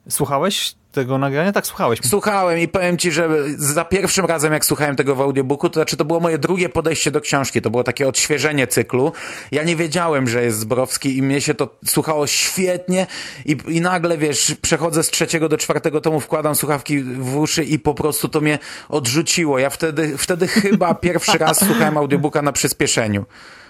[0.10, 1.52] Słuchałeś tego nagrania?
[1.52, 2.00] Tak, słuchałeś.
[2.06, 5.98] Słuchałem i powiem ci, że za pierwszym razem jak słuchałem tego w audiobooku, to znaczy
[5.98, 9.12] to było moje drugie podejście do książki, to było takie odświeżenie cyklu.
[9.52, 13.08] Ja nie wiedziałem, że jest Zborowski i mnie się to słuchało świetnie
[13.46, 17.80] i, i nagle, wiesz, przechodzę z trzeciego do czwartego tomu, wkładam słuchawki w uszy i
[17.80, 19.60] po prostu to mnie odrzuciło.
[19.60, 23.26] Ja wtedy, wtedy chyba pierwszy raz słuchałem audiobooka na przyspieszeniu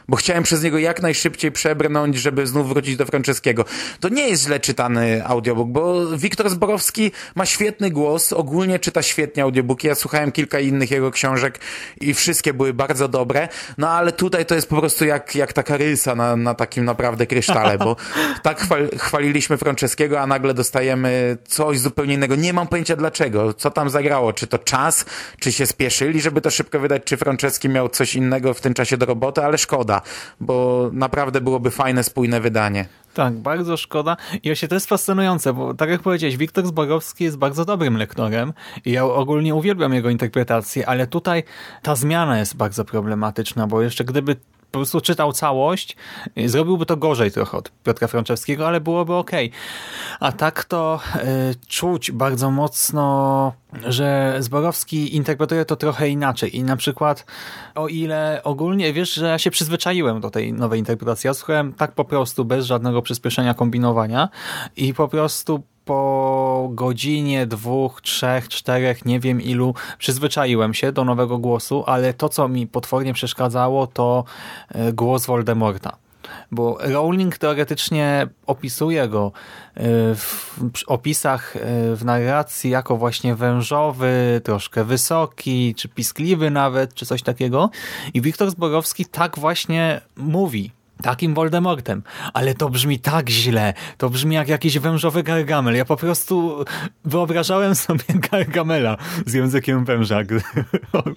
[0.08, 3.66] bo chciałem przez niego jak najszybciej przebrnąć, żeby znów wrócić do Franceskiego.
[4.00, 9.44] To nie jest źle czytany audiobook, bo Wiktor Zborowski ma świetny głos, ogólnie czyta świetnie
[9.44, 9.88] audiobooki.
[9.88, 11.60] Ja słuchałem kilka innych jego książek
[12.02, 15.78] i wszystkie były bardzo dobre, no ale tutaj to jest po prostu jak, jak taka
[15.78, 17.96] rysa na, na takim naprawdę krysztale, bo
[18.44, 22.36] tak chwal, chwaliliśmy Franceskiego, a nagle dostajemy coś zupełnie innego.
[22.36, 25.06] Nie mam pojęcia dlaczego, co tam zagrało, czy to czas,
[25.40, 28.98] czy się spieszyli, żeby to szybko wydać, czy Franceski miał coś innego w tym czasie
[28.98, 29.97] do roboty, ale szkoda
[30.40, 32.86] bo naprawdę byłoby fajne, spójne wydanie.
[33.14, 34.18] Tak, bardzo szkoda.
[34.44, 38.54] I właśnie to jest fascynujące, bo tak jak powiedziałeś, Wiktor Zborowski jest bardzo dobrym lektorem
[38.86, 41.44] i ja ogólnie uwielbiam jego interpretację, ale tutaj
[41.82, 44.36] ta zmiana jest bardzo problematyczna, bo jeszcze gdyby
[44.72, 45.96] po prostu czytał całość,
[46.46, 49.32] zrobiłby to gorzej trochę od Piotra Franczewskiego, ale byłoby ok.
[50.20, 51.20] A tak to y,
[51.68, 53.54] czuć bardzo mocno,
[53.86, 57.26] że Zborowski interpretuje to trochę inaczej i na przykład
[57.76, 61.92] o ile ogólnie, wiesz, że ja się przyzwyczaiłem do tej nowej interpretacji, ja słuchałem tak
[61.92, 64.30] po prostu, bez żadnego przyspieszenia, kombinowania
[64.76, 71.38] i po prostu po godzinie, dwóch, trzech, czterech, nie wiem ilu, przyzwyczaiłem się do nowego
[71.38, 74.24] głosu, ale to, co mi potwornie przeszkadzało, to
[74.70, 75.98] e, głos Voldemorta.
[76.52, 79.32] Bo Rowling teoretycznie opisuje go
[79.76, 79.82] e,
[80.16, 81.60] w opisach, e,
[81.96, 87.70] w narracji jako właśnie wężowy, troszkę wysoki, czy piskliwy nawet, czy coś takiego.
[88.14, 94.36] I Wiktor Zborowski tak właśnie mówi takim Voldemortem, ale to brzmi tak źle, to brzmi
[94.36, 95.76] jak jakiś wężowy gargamel.
[95.76, 96.66] Ja po prostu
[97.06, 100.42] wyobrażałem sobie gargamela z językiem węża, gdy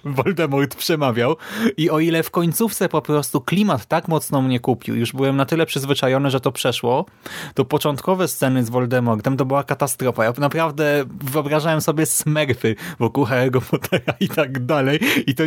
[0.17, 1.35] Voldemort przemawiał
[1.77, 5.45] i o ile w końcówce po prostu klimat tak mocno mnie kupił, już byłem na
[5.45, 7.05] tyle przyzwyczajony, że to przeszło,
[7.53, 10.23] to początkowe sceny z Voldemortem to była katastrofa.
[10.23, 15.43] Ja naprawdę wyobrażałem sobie smerfy wokół Harry'ego Pottera i tak dalej i to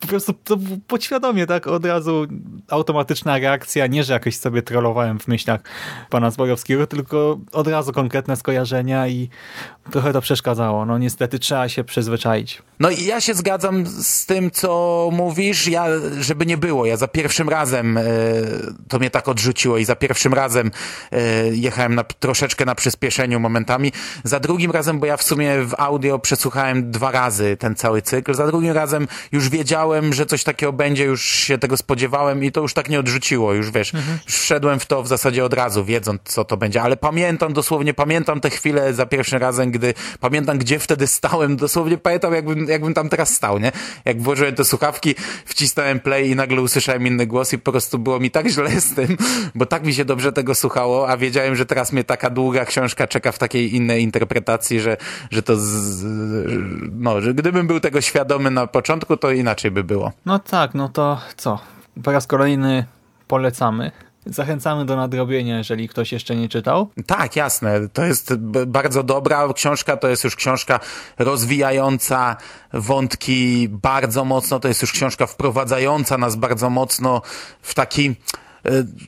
[0.00, 2.26] po prostu to podświadomie tak od razu
[2.70, 5.60] automatyczna reakcja nie, że jakoś sobie trollowałem w myślach
[6.10, 9.28] pana Zborowskiego, tylko od razu konkretne skojarzenia i
[9.90, 10.86] trochę to przeszkadzało.
[10.86, 12.62] No niestety trzeba się przyzwyczaić.
[12.80, 15.68] No i ja się zgadzam z tym, co mówisz.
[15.68, 15.86] Ja,
[16.20, 18.02] żeby nie było, ja za pierwszym razem e,
[18.88, 20.70] to mnie tak odrzuciło i za pierwszym razem
[21.12, 23.92] e, jechałem na, troszeczkę na przyspieszeniu momentami.
[24.24, 28.34] Za drugim razem, bo ja w sumie w audio przesłuchałem dwa razy ten cały cykl,
[28.34, 32.60] za drugim razem już wiedziałem, że coś takiego będzie, już się tego spodziewałem i to
[32.60, 33.54] już tak nie odrzuciło.
[33.54, 34.18] Już wiesz, mhm.
[34.26, 37.94] już wszedłem w to w zasadzie od razu, wiedząc co to będzie, ale pamiętam, dosłownie
[37.94, 42.94] pamiętam te chwile za pierwszym razem, gdy pamiętam, gdzie wtedy stałem, dosłownie pamiętam, jakbym, jakbym
[42.94, 43.72] tam teraz stał, nie?
[44.04, 48.20] Jak włożyłem te słuchawki, wcisnąłem play i nagle usłyszałem inny głos i po prostu było
[48.20, 49.16] mi tak źle z tym,
[49.54, 53.06] bo tak mi się dobrze tego słuchało, a wiedziałem, że teraz mnie taka długa książka
[53.06, 54.96] czeka w takiej innej interpretacji, że,
[55.30, 56.04] że to z,
[56.92, 60.12] no, że gdybym był tego świadomy na początku, to inaczej by było.
[60.26, 61.58] No tak, no to co?
[62.02, 62.84] Po raz kolejny
[63.28, 63.90] polecamy.
[64.26, 66.90] Zachęcamy do nadrobienia, jeżeli ktoś jeszcze nie czytał.
[67.06, 67.88] Tak, jasne.
[67.88, 68.34] To jest
[68.66, 69.96] bardzo dobra książka.
[69.96, 70.80] To jest już książka
[71.18, 72.36] rozwijająca
[72.72, 74.60] wątki bardzo mocno.
[74.60, 77.22] To jest już książka wprowadzająca nas bardzo mocno
[77.62, 78.16] w taki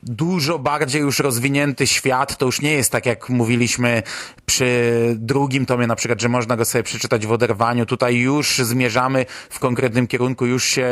[0.03, 4.03] dużo bardziej już rozwinięty świat, to już nie jest tak jak mówiliśmy
[4.45, 7.85] przy drugim tomie na przykład, że można go sobie przeczytać w oderwaniu.
[7.85, 10.89] Tutaj już zmierzamy w konkretnym kierunku, już się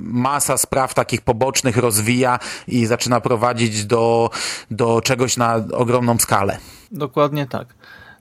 [0.00, 4.30] masa spraw takich pobocznych rozwija i zaczyna prowadzić do,
[4.70, 6.58] do czegoś na ogromną skalę.
[6.92, 7.74] Dokładnie tak.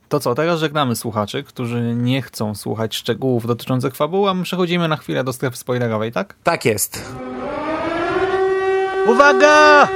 [0.10, 4.88] To co, teraz żegnamy słuchaczy, którzy nie chcą słuchać szczegółów dotyczących fabuły, a my przechodzimy
[4.88, 6.36] na chwilę do strefy spoilerowej, tak?
[6.44, 7.02] Tak jest.
[9.08, 9.90] Uwaga!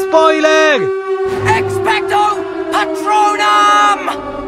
[0.00, 0.80] Spoiler!
[1.58, 2.40] Expecto
[2.72, 4.47] Patronum!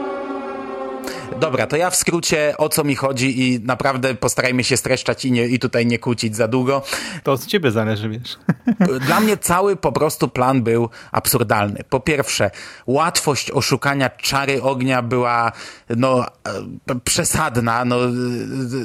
[1.41, 5.33] Dobra, to ja w skrócie o co mi chodzi i naprawdę postarajmy się streszczać i,
[5.33, 6.83] nie, i tutaj nie kłócić za długo.
[7.23, 8.39] To od ciebie zależy, wiesz.
[9.07, 11.85] Dla mnie cały po prostu plan był absurdalny.
[11.89, 12.51] Po pierwsze,
[12.87, 15.53] łatwość oszukania czary ognia była
[15.97, 17.85] no, e, przesadna.
[17.85, 17.97] No,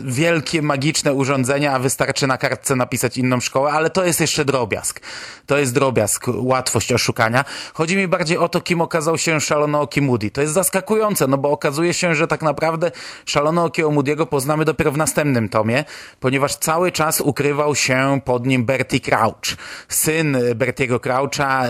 [0.04, 5.02] wielkie, magiczne urządzenia, a wystarczy na kartce napisać inną szkołę, ale to jest jeszcze drobiazg.
[5.46, 7.46] To jest drobiazg, łatwość oszukania.
[7.74, 10.32] Chodzi mi bardziej o to, kim okazał się szalonooki Moody.
[10.32, 12.92] To jest zaskakujące, no bo okazuje się, że tak naprawdę
[13.26, 15.84] szalonookiego Moody'ego poznamy dopiero w następnym tomie,
[16.20, 19.58] ponieważ cały czas ukrywał się pod nim Bertie Crouch.
[19.90, 21.70] Syn Bertiego Croucha, e,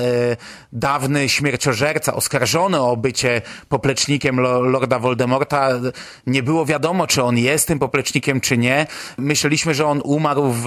[0.73, 5.69] dawny śmierciożerca, oskarżony o bycie poplecznikiem Lorda Voldemorta.
[6.27, 8.87] Nie było wiadomo, czy on jest tym poplecznikiem, czy nie.
[9.17, 10.65] Myśleliśmy, że on umarł w,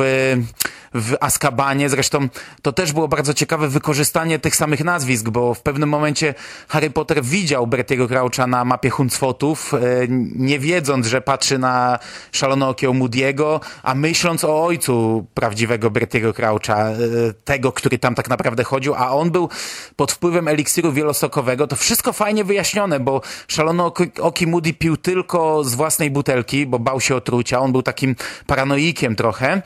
[0.95, 1.89] w Azkabanie.
[1.89, 2.29] Zresztą
[2.63, 6.35] to też było bardzo ciekawe wykorzystanie tych samych nazwisk, bo w pewnym momencie
[6.69, 9.98] Harry Potter widział Bertiego Croucha na mapie Huncwotów, e,
[10.37, 11.99] nie wiedząc, że patrzy na
[12.33, 16.97] szalonookiego Moody'ego, a myśląc o ojcu prawdziwego Bertiego Croucha, e,
[17.45, 19.49] tego, który tam tak naprawdę chodził, a on był
[19.97, 26.11] pod wpływem eliksiru wielosokowego, to wszystko fajnie wyjaśnione, bo szalonooki Moody pił tylko z własnej
[26.11, 29.63] butelki, bo bał się otrucia, on był takim paranoikiem trochę,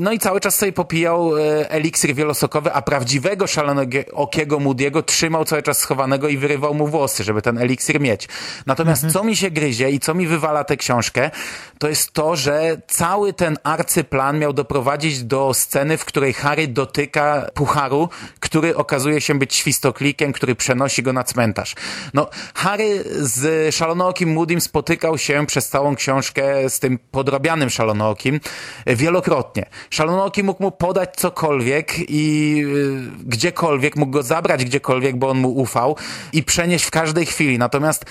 [0.00, 5.62] no i cały czas sobie popijał e, eliksir wielosokowy, a prawdziwego szalonookiego Moody'ego trzymał cały
[5.62, 8.28] czas schowanego i wyrywał mu włosy, żeby ten eliksir mieć.
[8.66, 9.12] Natomiast mhm.
[9.12, 11.30] co mi się gryzie i co mi wywala tę książkę,
[11.78, 17.46] to jest to, że cały ten arcyplan miał doprowadzić do sceny, w której Harry dotyka
[17.54, 18.08] pucharu,
[18.40, 21.74] który okazuje się być świstoklikiem, który przenosi go na cmentarz.
[22.14, 28.40] No, Harry z szalonookim Moody'm spotykał się przez całą książkę z tym podrobianym szalonookim
[28.86, 29.66] wielokrotnie.
[29.90, 35.48] Szalonooki mógł mu podać cokolwiek i y, gdziekolwiek, mógł go zabrać gdziekolwiek, bo on mu
[35.48, 35.96] ufał
[36.32, 37.58] i przenieść w każdej chwili.
[37.58, 38.04] Natomiast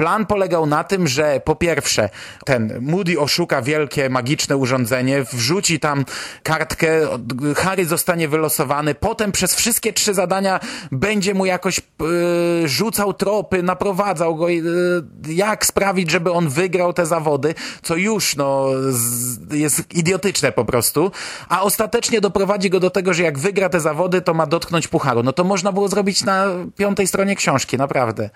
[0.00, 2.08] Plan polegał na tym, że po pierwsze
[2.44, 6.04] ten Moody oszuka wielkie magiczne urządzenie, wrzuci tam
[6.42, 6.88] kartkę,
[7.56, 10.60] Harry zostanie wylosowany, potem przez wszystkie trzy zadania
[10.92, 14.62] będzie mu jakoś yy, rzucał tropy, naprowadzał go, yy,
[15.28, 21.10] jak sprawić, żeby on wygrał te zawody, co już no z, jest idiotyczne po prostu,
[21.48, 25.22] a ostatecznie doprowadzi go do tego, że jak wygra te zawody, to ma dotknąć pucharu.
[25.22, 28.30] No to można było zrobić na piątej stronie książki, naprawdę.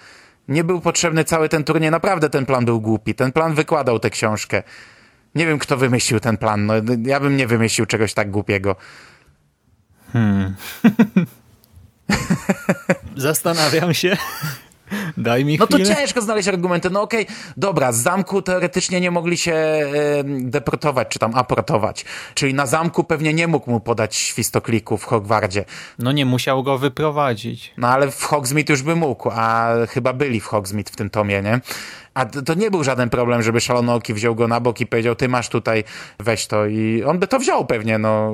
[0.49, 3.15] Nie był potrzebny cały ten turniej, naprawdę ten plan był głupi.
[3.15, 4.63] Ten plan wykładał tę książkę.
[5.35, 6.67] Nie wiem, kto wymyślił ten plan.
[6.67, 8.77] No, ja bym nie wymyślił czegoś tak głupiego.
[10.13, 10.55] Hmm.
[13.17, 14.17] Zastanawiam się.
[15.17, 15.87] Daj mi No chwilę.
[15.87, 16.91] to ciężko znaleźć argumenty.
[16.91, 19.55] No okej, okay, dobra, z zamku teoretycznie nie mogli się
[20.25, 22.05] deportować, czy tam aportować.
[22.35, 25.65] Czyli na zamku pewnie nie mógł mu podać świstokliku w Hogwardzie.
[25.99, 27.75] No nie musiał go wyprowadzić.
[27.77, 31.43] No ale w Hogsmeade już by mógł, a chyba byli w Hogsmeade w tym tomie,
[31.43, 31.61] nie?
[32.15, 35.29] A to nie był żaden problem, żeby Szalonooki wziął go na bok i powiedział, ty
[35.29, 35.85] masz tutaj,
[36.19, 36.67] weź to.
[36.67, 38.33] I on by to wziął pewnie, no.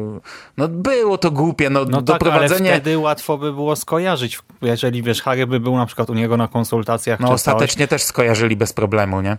[0.56, 2.58] No było to głupie, no, no doprowadzenie...
[2.58, 6.14] Tak, ale wtedy łatwo by było skojarzyć, jeżeli wiesz, Harry by był na przykład u
[6.14, 7.20] niego na konsultacjach.
[7.20, 7.90] No ostatecznie coś.
[7.90, 9.38] też skojarzyli bez problemu, nie?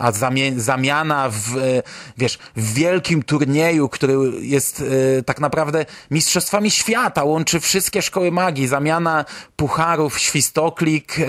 [0.00, 0.12] a
[0.56, 1.82] zamiana w, e,
[2.16, 4.84] wiesz, w wielkim turnieju, który jest
[5.18, 9.24] e, tak naprawdę mistrzostwami świata, łączy wszystkie szkoły magii, zamiana
[9.56, 11.24] pucharów, świstoklik, e,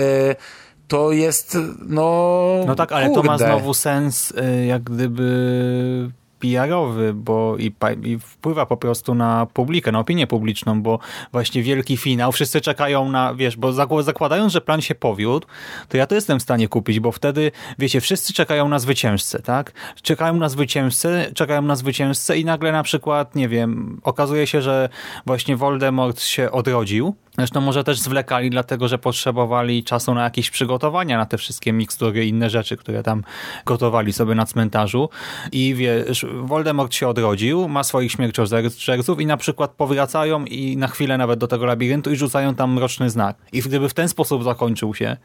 [0.92, 2.64] to jest, no.
[2.66, 3.22] No tak, ale kurde.
[3.22, 7.72] to ma znowu sens, y, jak gdyby PR-owy, bo i,
[8.04, 10.98] i, wpływa po prostu na publikę, na opinię publiczną, bo
[11.32, 15.46] właśnie wielki finał, wszyscy czekają na, wiesz, bo zakładając, że plan się powiódł,
[15.88, 19.72] to ja to jestem w stanie kupić, bo wtedy, wiecie, wszyscy czekają na zwycięzcę, tak?
[20.02, 24.88] Czekają na zwycięzcę, czekają na zwycięzcę i nagle na przykład, nie wiem, okazuje się, że
[25.26, 31.18] właśnie Voldemort się odrodził, Zresztą może też zwlekali, dlatego że potrzebowali czasu na jakieś przygotowania
[31.18, 33.24] na te wszystkie mikstury i inne rzeczy, które tam
[33.66, 35.08] gotowali sobie na cmentarzu.
[35.52, 41.18] I wiesz, Voldemort się odrodził, ma swoich śmierciożerców i na przykład powracają i na chwilę
[41.18, 43.36] nawet do tego labiryntu i rzucają tam mroczny znak.
[43.52, 45.16] I gdyby w ten sposób zakończył się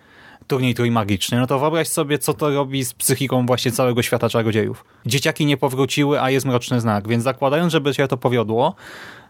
[0.48, 4.86] turniej trójmagiczny, no to wyobraź sobie, co to robi z psychiką właśnie całego świata czarodziejów.
[5.06, 8.76] Dzieciaki nie powróciły, a jest mroczny znak, więc zakładając, żeby się to powiodło,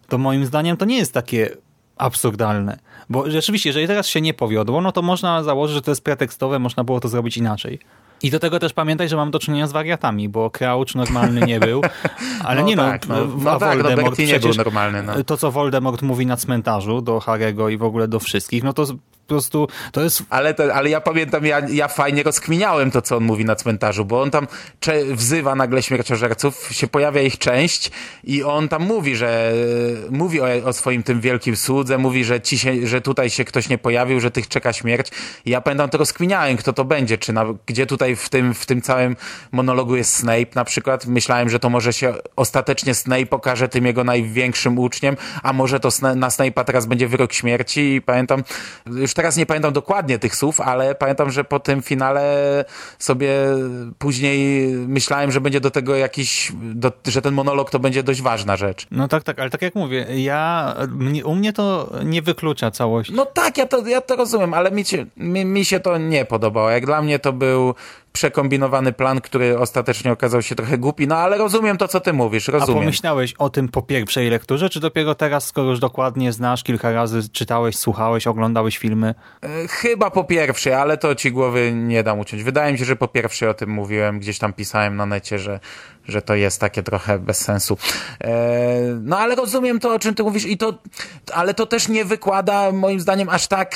[0.07, 1.49] to moim zdaniem to nie jest takie
[1.97, 2.79] absurdalne.
[3.09, 6.59] Bo rzeczywiście, jeżeli teraz się nie powiodło, no to można założyć, że to jest pretekstowe,
[6.59, 7.79] można było to zrobić inaczej.
[8.23, 11.59] I do tego też pamiętaj, że mam do czynienia z wariatami, bo Crouch normalny nie
[11.59, 11.81] był,
[12.43, 15.03] ale no nie tak, no, no, no, tak, no Voldemort nie był normalny.
[15.03, 15.23] No.
[15.23, 18.85] To, co Voldemort mówi na cmentarzu do Harego i w ogóle do wszystkich, no to
[18.85, 20.23] Po prostu to jest...
[20.29, 24.05] Ale, to, ale ja pamiętam, ja, ja fajnie rozkminiałem to, co on mówi na cmentarzu,
[24.05, 24.47] bo on tam
[25.11, 27.91] wzywa nagle śmierciożerców, się pojawia ich część
[28.23, 29.53] i on tam mówi, że
[30.09, 33.69] mówi o, o swoim tym wielkim słudze, mówi, że, ci się, że tutaj się ktoś
[33.69, 35.11] nie pojawił, że tych czeka śmierć.
[35.45, 38.65] I ja pamiętam, to rozkminiałem, kto to będzie, czy na, gdzie tutaj w tym, w
[38.65, 39.15] tym całym
[39.51, 41.05] monologu jest Snape na przykład.
[41.05, 45.89] Myślałem, że to może się ostatecznie Snape pokaże tym jego największym uczniem, a może to
[46.01, 48.43] na Snape'a teraz będzie wyrok śmierci i pamiętam,
[48.85, 52.65] już teraz nie pamiętam dokładnie tych słów, ale pamiętam, że po tym finale
[52.99, 53.31] sobie
[53.97, 58.57] później myślałem, że będzie do tego jakiś, do, że ten monolog to będzie dość ważna
[58.57, 58.87] rzecz.
[58.91, 60.75] No tak, tak, ale tak jak mówię, ja,
[61.23, 63.13] u mnie to nie wyklucza całości.
[63.13, 66.25] No tak, ja to, ja to rozumiem, ale mi się, mi, mi się to nie
[66.25, 66.69] podobało.
[66.69, 67.75] Jak dla mnie to był
[68.13, 72.49] przekombinowany plan, który ostatecznie okazał się trochę głupi, no ale rozumiem to, co ty mówisz,
[72.49, 72.81] A rozumiem.
[72.81, 77.29] pomyślałeś o tym po pierwszej lekturze, czy dopiero teraz, skoro już dokładnie znasz, kilka razy
[77.29, 79.15] czytałeś, słuchałeś, oglądałeś filmy?
[79.43, 82.43] E, Chyba po pierwszej, ale to ci głowy nie dam uciąć.
[82.43, 85.59] Wydaje mi się, że po pierwszej o tym mówiłem, gdzieś tam pisałem na necie, że,
[86.07, 87.77] że to jest takie trochę bez sensu.
[88.23, 88.29] E,
[89.01, 90.73] no ale rozumiem to, o czym ty mówisz i to,
[91.33, 93.75] ale to też nie wykłada moim zdaniem aż tak,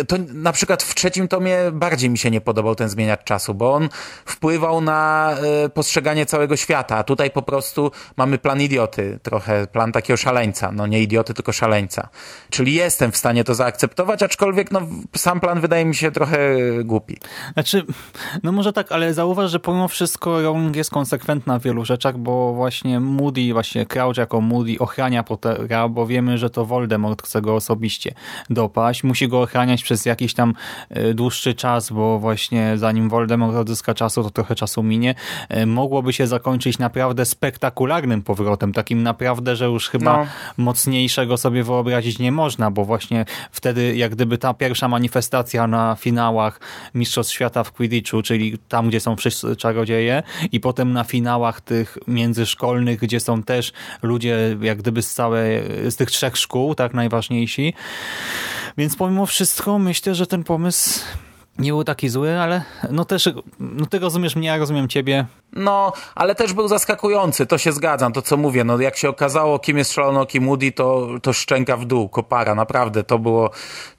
[0.00, 3.53] e, to na przykład w trzecim tomie bardziej mi się nie podobał ten zmieniacz czasu,
[3.54, 3.88] bo on
[4.24, 5.30] wpływał na
[5.64, 10.72] e, postrzeganie całego świata, a tutaj po prostu mamy plan idioty, trochę plan takiego szaleńca,
[10.72, 12.08] no nie idioty, tylko szaleńca.
[12.50, 14.80] Czyli jestem w stanie to zaakceptować, aczkolwiek no,
[15.16, 16.38] sam plan wydaje mi się trochę
[16.84, 17.16] głupi.
[17.52, 17.82] Znaczy,
[18.42, 22.54] no może tak, ale zauważ, że pomimo wszystko Rowling jest konsekwentna w wielu rzeczach, bo
[22.54, 27.54] właśnie Moody, właśnie Crouch jako Moody ochrania Pottera, bo wiemy, że to Voldemort chce go
[27.54, 28.14] osobiście
[28.50, 29.04] dopaść.
[29.04, 30.54] Musi go ochraniać przez jakiś tam
[30.90, 35.14] e, dłuższy czas, bo właśnie zanim Voldemort odzyska czasu, to trochę czasu minie.
[35.48, 40.26] E, Mogłoby się zakończyć naprawdę spektakularnym powrotem, takim naprawdę, że już chyba No.
[40.56, 46.60] mocniejszego sobie wyobrazić nie można, bo właśnie wtedy jak gdyby ta pierwsza manifestacja na finałach
[46.94, 50.22] Mistrzostw Świata w Quidditchu, czyli tam, gdzie są wszyscy czarodzieje
[50.52, 53.72] i potem na finałach tych międzyszkolnych, gdzie są też
[54.02, 57.74] ludzie jak gdyby z całej, z tych trzech szkół, tak najważniejsi.
[58.78, 61.00] Więc pomimo wszystko myślę, że ten pomysł
[61.58, 63.28] nie był taki zły, ale no też,
[63.60, 65.26] no ty rozumiesz mnie, ja rozumiem ciebie.
[65.52, 69.58] No, ale też był zaskakujący, to się zgadzam, to co mówię, no jak się okazało,
[69.58, 73.50] kim jest szalonoki Moody, to, to szczęka w dół, kopara, naprawdę, to było,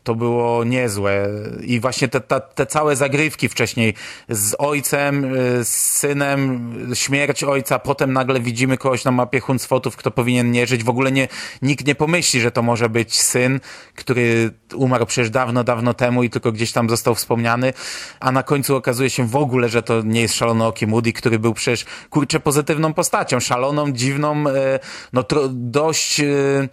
[0.05, 1.29] to było niezłe.
[1.61, 3.93] I właśnie te, te, te całe zagrywki wcześniej
[4.29, 10.11] z ojcem, y, z synem, śmierć ojca, potem nagle widzimy kogoś na mapie Huncwotów, kto
[10.11, 11.27] powinien nie żyć, w ogóle nie,
[11.61, 13.59] nikt nie pomyśli, że to może być syn,
[13.95, 17.73] który umarł przecież dawno, dawno temu i tylko gdzieś tam został wspomniany,
[18.19, 21.53] a na końcu okazuje się w ogóle, że to nie jest szalonooki Moody, który był
[21.53, 24.79] przecież, kurczę, pozytywną postacią, szaloną, dziwną, e,
[25.13, 26.19] no dość...
[26.19, 26.67] e,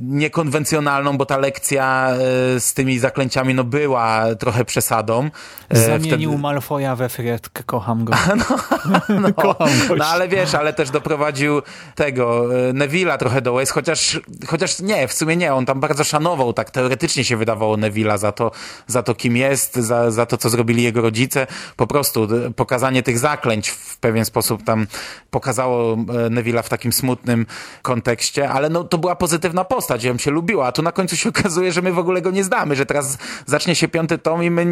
[0.00, 2.08] niekonwencjonalną, bo ta lekcja
[2.56, 5.30] e, z tymi zaklęciami no była trochę przesadą.
[5.68, 8.12] E, Zamienił Malfoja we Fredkę, kocham go.
[9.20, 9.94] no, kocham gościa.
[9.98, 11.62] no ale wiesz, ale też doprowadził
[11.94, 16.04] tego e, Neville'a trochę do łez, chociaż, chociaż nie, w sumie nie, on tam bardzo
[16.04, 18.50] szanował, tak teoretycznie się wydawało Neville'a za to,
[18.86, 21.46] za to kim jest, za, za to, co zrobili jego rodzice.
[21.76, 24.86] Po prostu pokazanie tych zaklęć w pewien sposób tam
[25.30, 25.96] pokazało
[26.30, 27.46] Neville'a w takim smutnym
[27.82, 31.28] kontekście, ale no to była pozytywna postać, ją się lubiła, a tu na końcu się
[31.38, 34.50] okazuje, że my w ogóle go nie znamy, że teraz zacznie się piąty tom i
[34.50, 34.64] my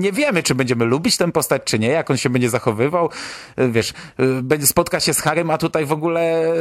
[0.00, 3.10] nie wiemy, czy będziemy lubić tę postać, czy nie, jak on się będzie zachowywał,
[3.56, 6.52] E, wiesz, e, będzie spotka się z Harrym, a tutaj w ogóle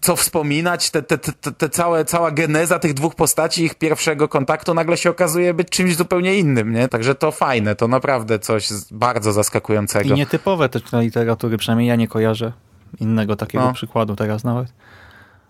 [0.00, 4.74] co wspominać, te, te, te, te całe, cała geneza tych dwóch postaci, ich pierwszego kontaktu
[4.74, 6.88] nagle się okazuje być czymś zupełnie innym, nie?
[6.88, 10.14] Także to fajne, to naprawdę coś bardzo zaskakującego.
[10.14, 12.52] I nietypowe też dla literatury, przynajmniej ja nie kojarzę
[13.00, 13.72] innego takiego No.
[13.72, 14.72] przykładu teraz nawet.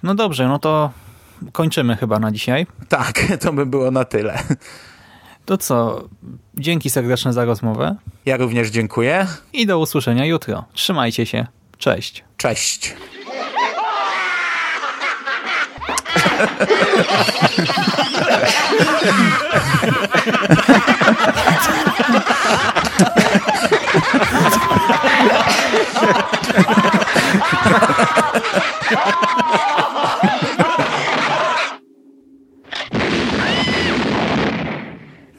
[0.02, 0.90] No dobrze, no to
[1.52, 2.66] kończymy chyba na dzisiaj.
[2.88, 4.38] Tak, to by było na tyle.
[5.44, 6.04] To co,
[6.54, 9.26] dzięki serdeczne za rozmowę Ja również dziękuję.
[9.52, 10.64] i do usłyszenia jutro.
[10.72, 11.46] Trzymajcie się.
[11.78, 12.24] Cześć.
[12.36, 12.94] Cześć.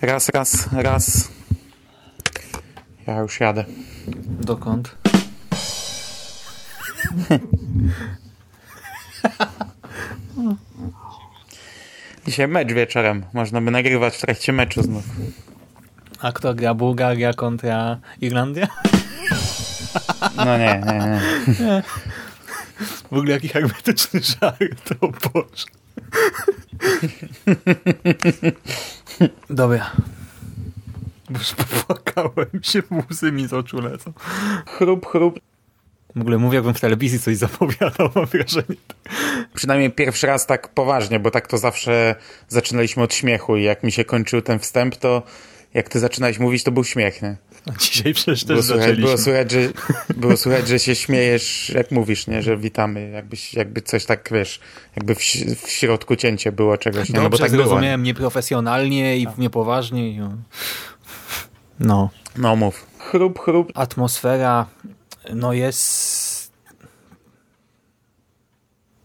[0.05, 1.29] Raz, raz, raz.
[3.07, 3.65] Ja już jadę.
[4.27, 4.95] Dokąd?
[12.25, 13.25] Dzisiaj mecz wieczorem.
[13.33, 15.03] Można by nagrywać w trakcie meczu znów.
[16.19, 16.73] A kto gra?
[16.73, 18.67] Bułgaria kontra Irlandia?
[20.37, 21.21] No nie, nie, nie.
[23.11, 25.65] W ogóle jaki hermetyczny żart, o Boże.
[29.49, 29.91] Dobra.
[31.29, 34.13] Bo już popłakałem się, łzy mi z oczu lecą.
[34.67, 35.39] Chrup, chrup.
[36.15, 38.75] W ogóle mówię, jakbym w telewizji coś zapowiadał, mam wrażenie.
[39.53, 42.15] Przynajmniej pierwszy raz tak poważnie, bo tak to zawsze
[42.47, 45.23] zaczynaliśmy od śmiechu i jak mi się kończył ten wstęp, to
[45.75, 47.35] jak ty zaczynałeś mówić, to był śmiech, nie?
[47.65, 49.59] A dzisiaj przecież też Było słychać, było, słychać, że,
[50.15, 52.41] było słychać, że się śmiejesz, jak mówisz, nie?
[52.41, 54.59] Że witamy, jakbyś, jakby coś tak, wiesz,
[54.95, 55.19] jakby w,
[55.65, 57.19] w środku cięcie było czegoś, nie?
[57.19, 57.63] No bo tak było.
[57.63, 60.09] zrozumiałem nieprofesjonalnie i niepoważnie.
[60.09, 60.19] i-
[61.79, 62.09] No.
[62.37, 62.85] No mów.
[62.99, 63.71] Chrup, chrup.
[63.75, 64.65] Atmosfera,
[65.33, 66.51] no jest...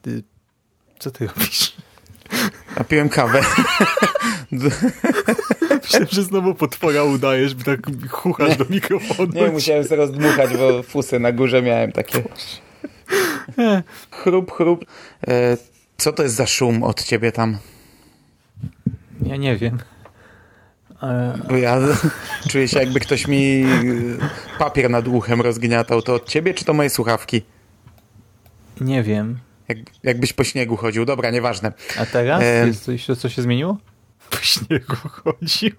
[0.03, 0.23] Ty...
[0.99, 1.73] Co ty robisz?
[2.77, 3.43] Napiłem kawę.
[5.91, 7.81] Myślałem, że znowu potwora udajesz, by tak
[8.11, 9.33] chuchasz do mikrofonu.
[9.33, 12.23] Nie, musiałem sobie rozdmuchać, bo fusy na górze miałem takie.
[14.11, 14.85] Chrup, chrup.
[15.29, 15.57] E,
[15.97, 17.59] co to jest za szum od ciebie tam?
[19.23, 19.79] Ja nie wiem.
[21.03, 21.79] E, Bo ja
[22.51, 26.03] czuję się jakby ktoś mi e, papier nad uchem rozgniatał.
[26.03, 27.43] To od ciebie, czy to moje słuchawki?
[28.81, 29.39] nie wiem.
[29.69, 31.05] Jak, jakbyś po śniegu chodził.
[31.05, 31.73] Dobra, nieważne.
[31.99, 32.43] A teraz?
[32.43, 33.77] E, Jest coś, co się zmieniło?
[34.31, 35.71] Po śniegu chodził.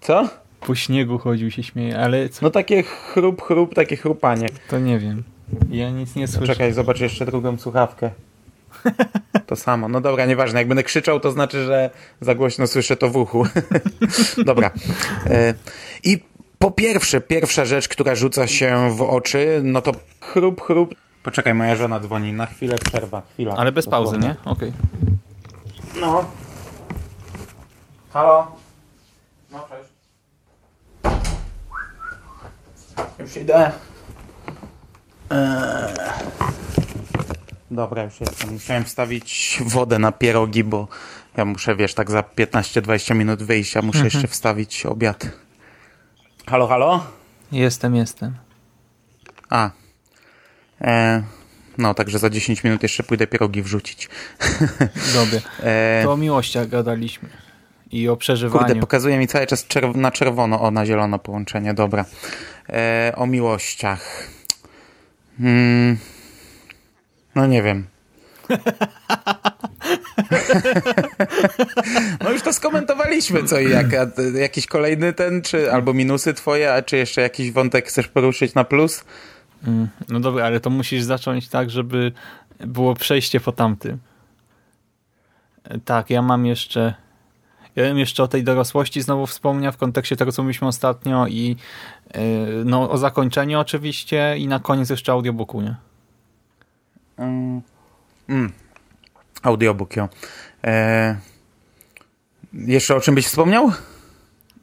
[0.00, 0.28] Co?
[0.60, 2.38] Po śniegu chodził się śmieje, ale co?
[2.42, 4.48] No takie chrup, chrup, takie chrupanie.
[4.68, 5.22] To nie wiem.
[5.70, 6.52] Ja nic nie słyszę.
[6.52, 8.10] Czekaj, zobacz jeszcze drugą słuchawkę.
[9.46, 9.88] To samo.
[9.88, 10.58] No dobra, nieważne.
[10.58, 13.46] Jak będę krzyczał, to znaczy, że za głośno słyszę to w uchu.
[14.44, 14.70] dobra.
[15.26, 15.54] E,
[16.04, 16.18] I
[16.58, 20.94] po pierwsze, pierwsza rzecz, która rzuca się w oczy, no to chrup, chrup.
[21.22, 22.32] Poczekaj, moja żona dzwoni.
[22.32, 23.22] Na chwilę przerwa.
[23.32, 23.54] Chwila.
[23.56, 24.36] Ale bez pauzy, nie?
[24.44, 24.72] Okej.
[26.00, 26.24] No.
[28.12, 28.56] Halo?
[29.50, 29.90] No, cześć.
[33.18, 33.72] Już idę.
[35.30, 35.94] Eee.
[37.70, 38.52] Dobra, już jestem.
[38.52, 40.88] Musiałem wstawić wodę na pierogi, bo
[41.36, 45.28] ja muszę, wiesz, tak za 15-20 minut wyjść, a muszę jeszcze wstawić obiad.
[46.46, 47.04] Halo, halo?
[47.52, 48.36] Jestem, jestem.
[49.50, 49.70] A.
[50.80, 51.22] E,
[51.78, 54.08] no, także za 10 minut jeszcze pójdę pierogi wrzucić.
[55.14, 55.40] Dobra.
[55.62, 57.28] E, To o miłościach gadaliśmy.
[57.90, 58.64] I o przeżywaniu.
[58.66, 62.04] Kurde, pokazuje mi cały czas czerw na czerwono, o na zielono połączenie, dobra.
[62.68, 64.28] E, o miłościach.
[65.38, 65.96] Hmm.
[67.34, 67.86] No nie wiem.
[72.24, 73.86] no już to skomentowaliśmy co i jak.
[74.40, 78.64] Jakiś kolejny ten, czy albo minusy twoje, a czy jeszcze jakiś wątek chcesz poruszyć na
[78.64, 79.04] plus?
[79.66, 82.12] Mm, No dobra, ale to musisz zacząć tak, żeby
[82.60, 83.98] było przejście po tamtym.
[85.64, 86.94] E, Tak, ja mam jeszcze...
[87.76, 91.56] Ja bym jeszcze o tej dorosłości znowu wspomniał w kontekście tego, co mówiliśmy ostatnio i
[92.14, 92.20] yy,
[92.64, 95.76] no, o zakończeniu oczywiście i na koniec jeszcze audiobooku, nie?
[97.18, 97.62] Mm.
[98.28, 98.52] Mm.
[99.42, 100.08] Audiobook, jo.
[100.64, 101.16] E,
[102.52, 103.72] jeszcze o czym byś wspomniał?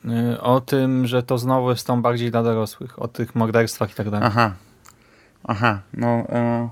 [0.05, 3.95] Yy, O tym, że to znowu jest tą bardziej dla dorosłych, o tych morderstwach i
[3.95, 4.28] tak dalej.
[4.28, 4.53] Aha.
[5.43, 6.07] Aha, no...
[6.07, 6.70] E,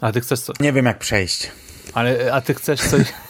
[0.00, 0.52] A ty chcesz co?
[0.60, 1.50] nie wiem jak przejść.
[1.94, 3.02] Ale a ty chcesz coś...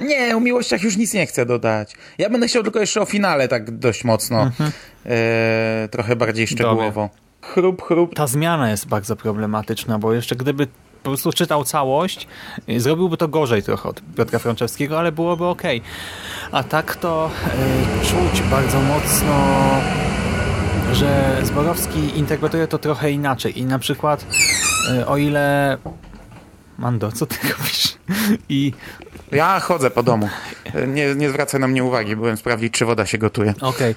[0.00, 1.94] Nie, o miłościach już nic nie chcę dodać.
[2.18, 4.50] Ja będę chciał tylko jeszcze o finale tak dość mocno.
[5.06, 7.10] E, trochę bardziej szczegółowo.
[7.42, 8.14] Chrup, chrup.
[8.14, 10.66] Ta zmiana jest bardzo problematyczna, bo jeszcze gdyby
[11.02, 12.28] po prostu czytał całość,
[12.68, 15.62] y, zrobiłby to gorzej trochę od Piotra Franczewskiego, ale byłoby ok.
[16.52, 17.30] A tak to
[18.02, 19.34] y, czuć bardzo mocno,
[20.92, 23.58] że Zborowski interpretuje to trochę inaczej.
[23.58, 24.26] I na przykład
[25.00, 25.78] y, o ile...
[26.82, 27.94] Mando, co ty robisz?
[28.48, 28.72] I
[29.32, 30.28] Ja chodzę po domu.
[30.88, 33.54] Nie, nie zwracaj na mnie uwagi, byłem sprawdzić, czy woda się gotuje.
[33.60, 33.94] Okej.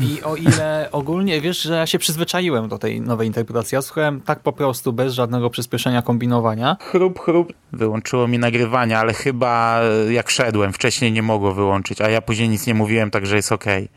[0.00, 3.76] I o ile ogólnie wiesz, że ja się przyzwyczaiłem do tej nowej interpretacji.
[3.76, 6.76] Ja słuchałem tak po prostu, bez żadnego przyspieszenia, kombinowania.
[6.80, 7.52] Chrup, chrup.
[7.72, 12.48] Wyłączyło mi nagrywanie, ale chyba e, jak szedłem, wcześniej nie mogło wyłączyć, a ja później
[12.48, 13.88] nic nie mówiłem, także jest okej.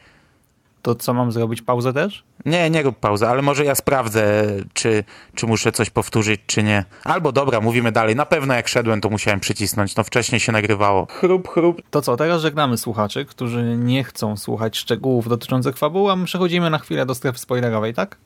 [0.82, 1.62] To co mam zrobić?
[1.62, 2.24] Pauzę też?
[2.46, 5.04] Nie, nie rób pauzy, ale może ja sprawdzę, czy,
[5.36, 6.86] czy muszę coś powtórzyć, czy nie.
[7.04, 8.16] Albo dobra, mówimy dalej.
[8.16, 9.96] Na pewno jak szedłem, to musiałem przycisnąć.
[9.96, 11.08] No wcześniej się nagrywało.
[11.20, 11.82] Chrup, chrup.
[11.92, 16.70] To co, teraz żegnamy słuchaczy, którzy nie chcą słuchać szczegółów dotyczących fabuły, a my przechodzimy
[16.70, 18.18] na chwilę do strefy spoilerowej, tak?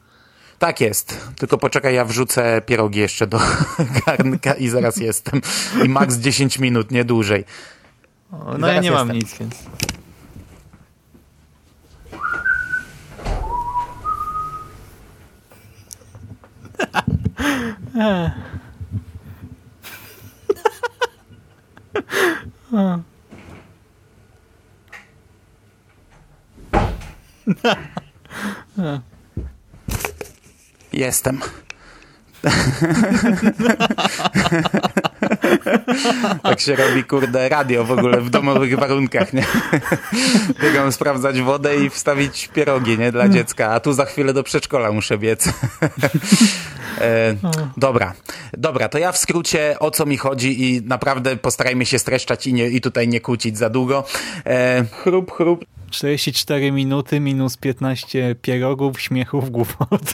[0.59, 1.31] Tak jest.
[1.37, 3.39] Tylko poczekaj, ja wrzucę pierogi jeszcze do
[4.05, 5.41] garnka i zaraz jestem.
[5.85, 7.45] I max 10 minut, nie dłużej.
[8.57, 9.17] No ja nie mam jestem.
[9.17, 9.63] nic, więc...
[30.91, 31.39] Jestem.
[36.43, 39.45] tak się robi, kurde, radio w ogóle w domowych warunkach, nie?
[40.63, 43.11] Biegam sprawdzać wodę i wstawić pierogi, nie?
[43.11, 45.47] Dla dziecka, a tu za chwilę do przedszkola muszę biec.
[47.01, 47.35] e,
[47.77, 48.13] dobra,
[48.57, 52.53] dobra, to ja w skrócie o co mi chodzi i naprawdę postarajmy się streszczać i,
[52.53, 54.03] nie, i tutaj nie kłócić za długo.
[54.45, 55.65] E, chrup, chrup.
[55.91, 60.13] 44 minuty minus 15 pierogów, śmiechów, głupot.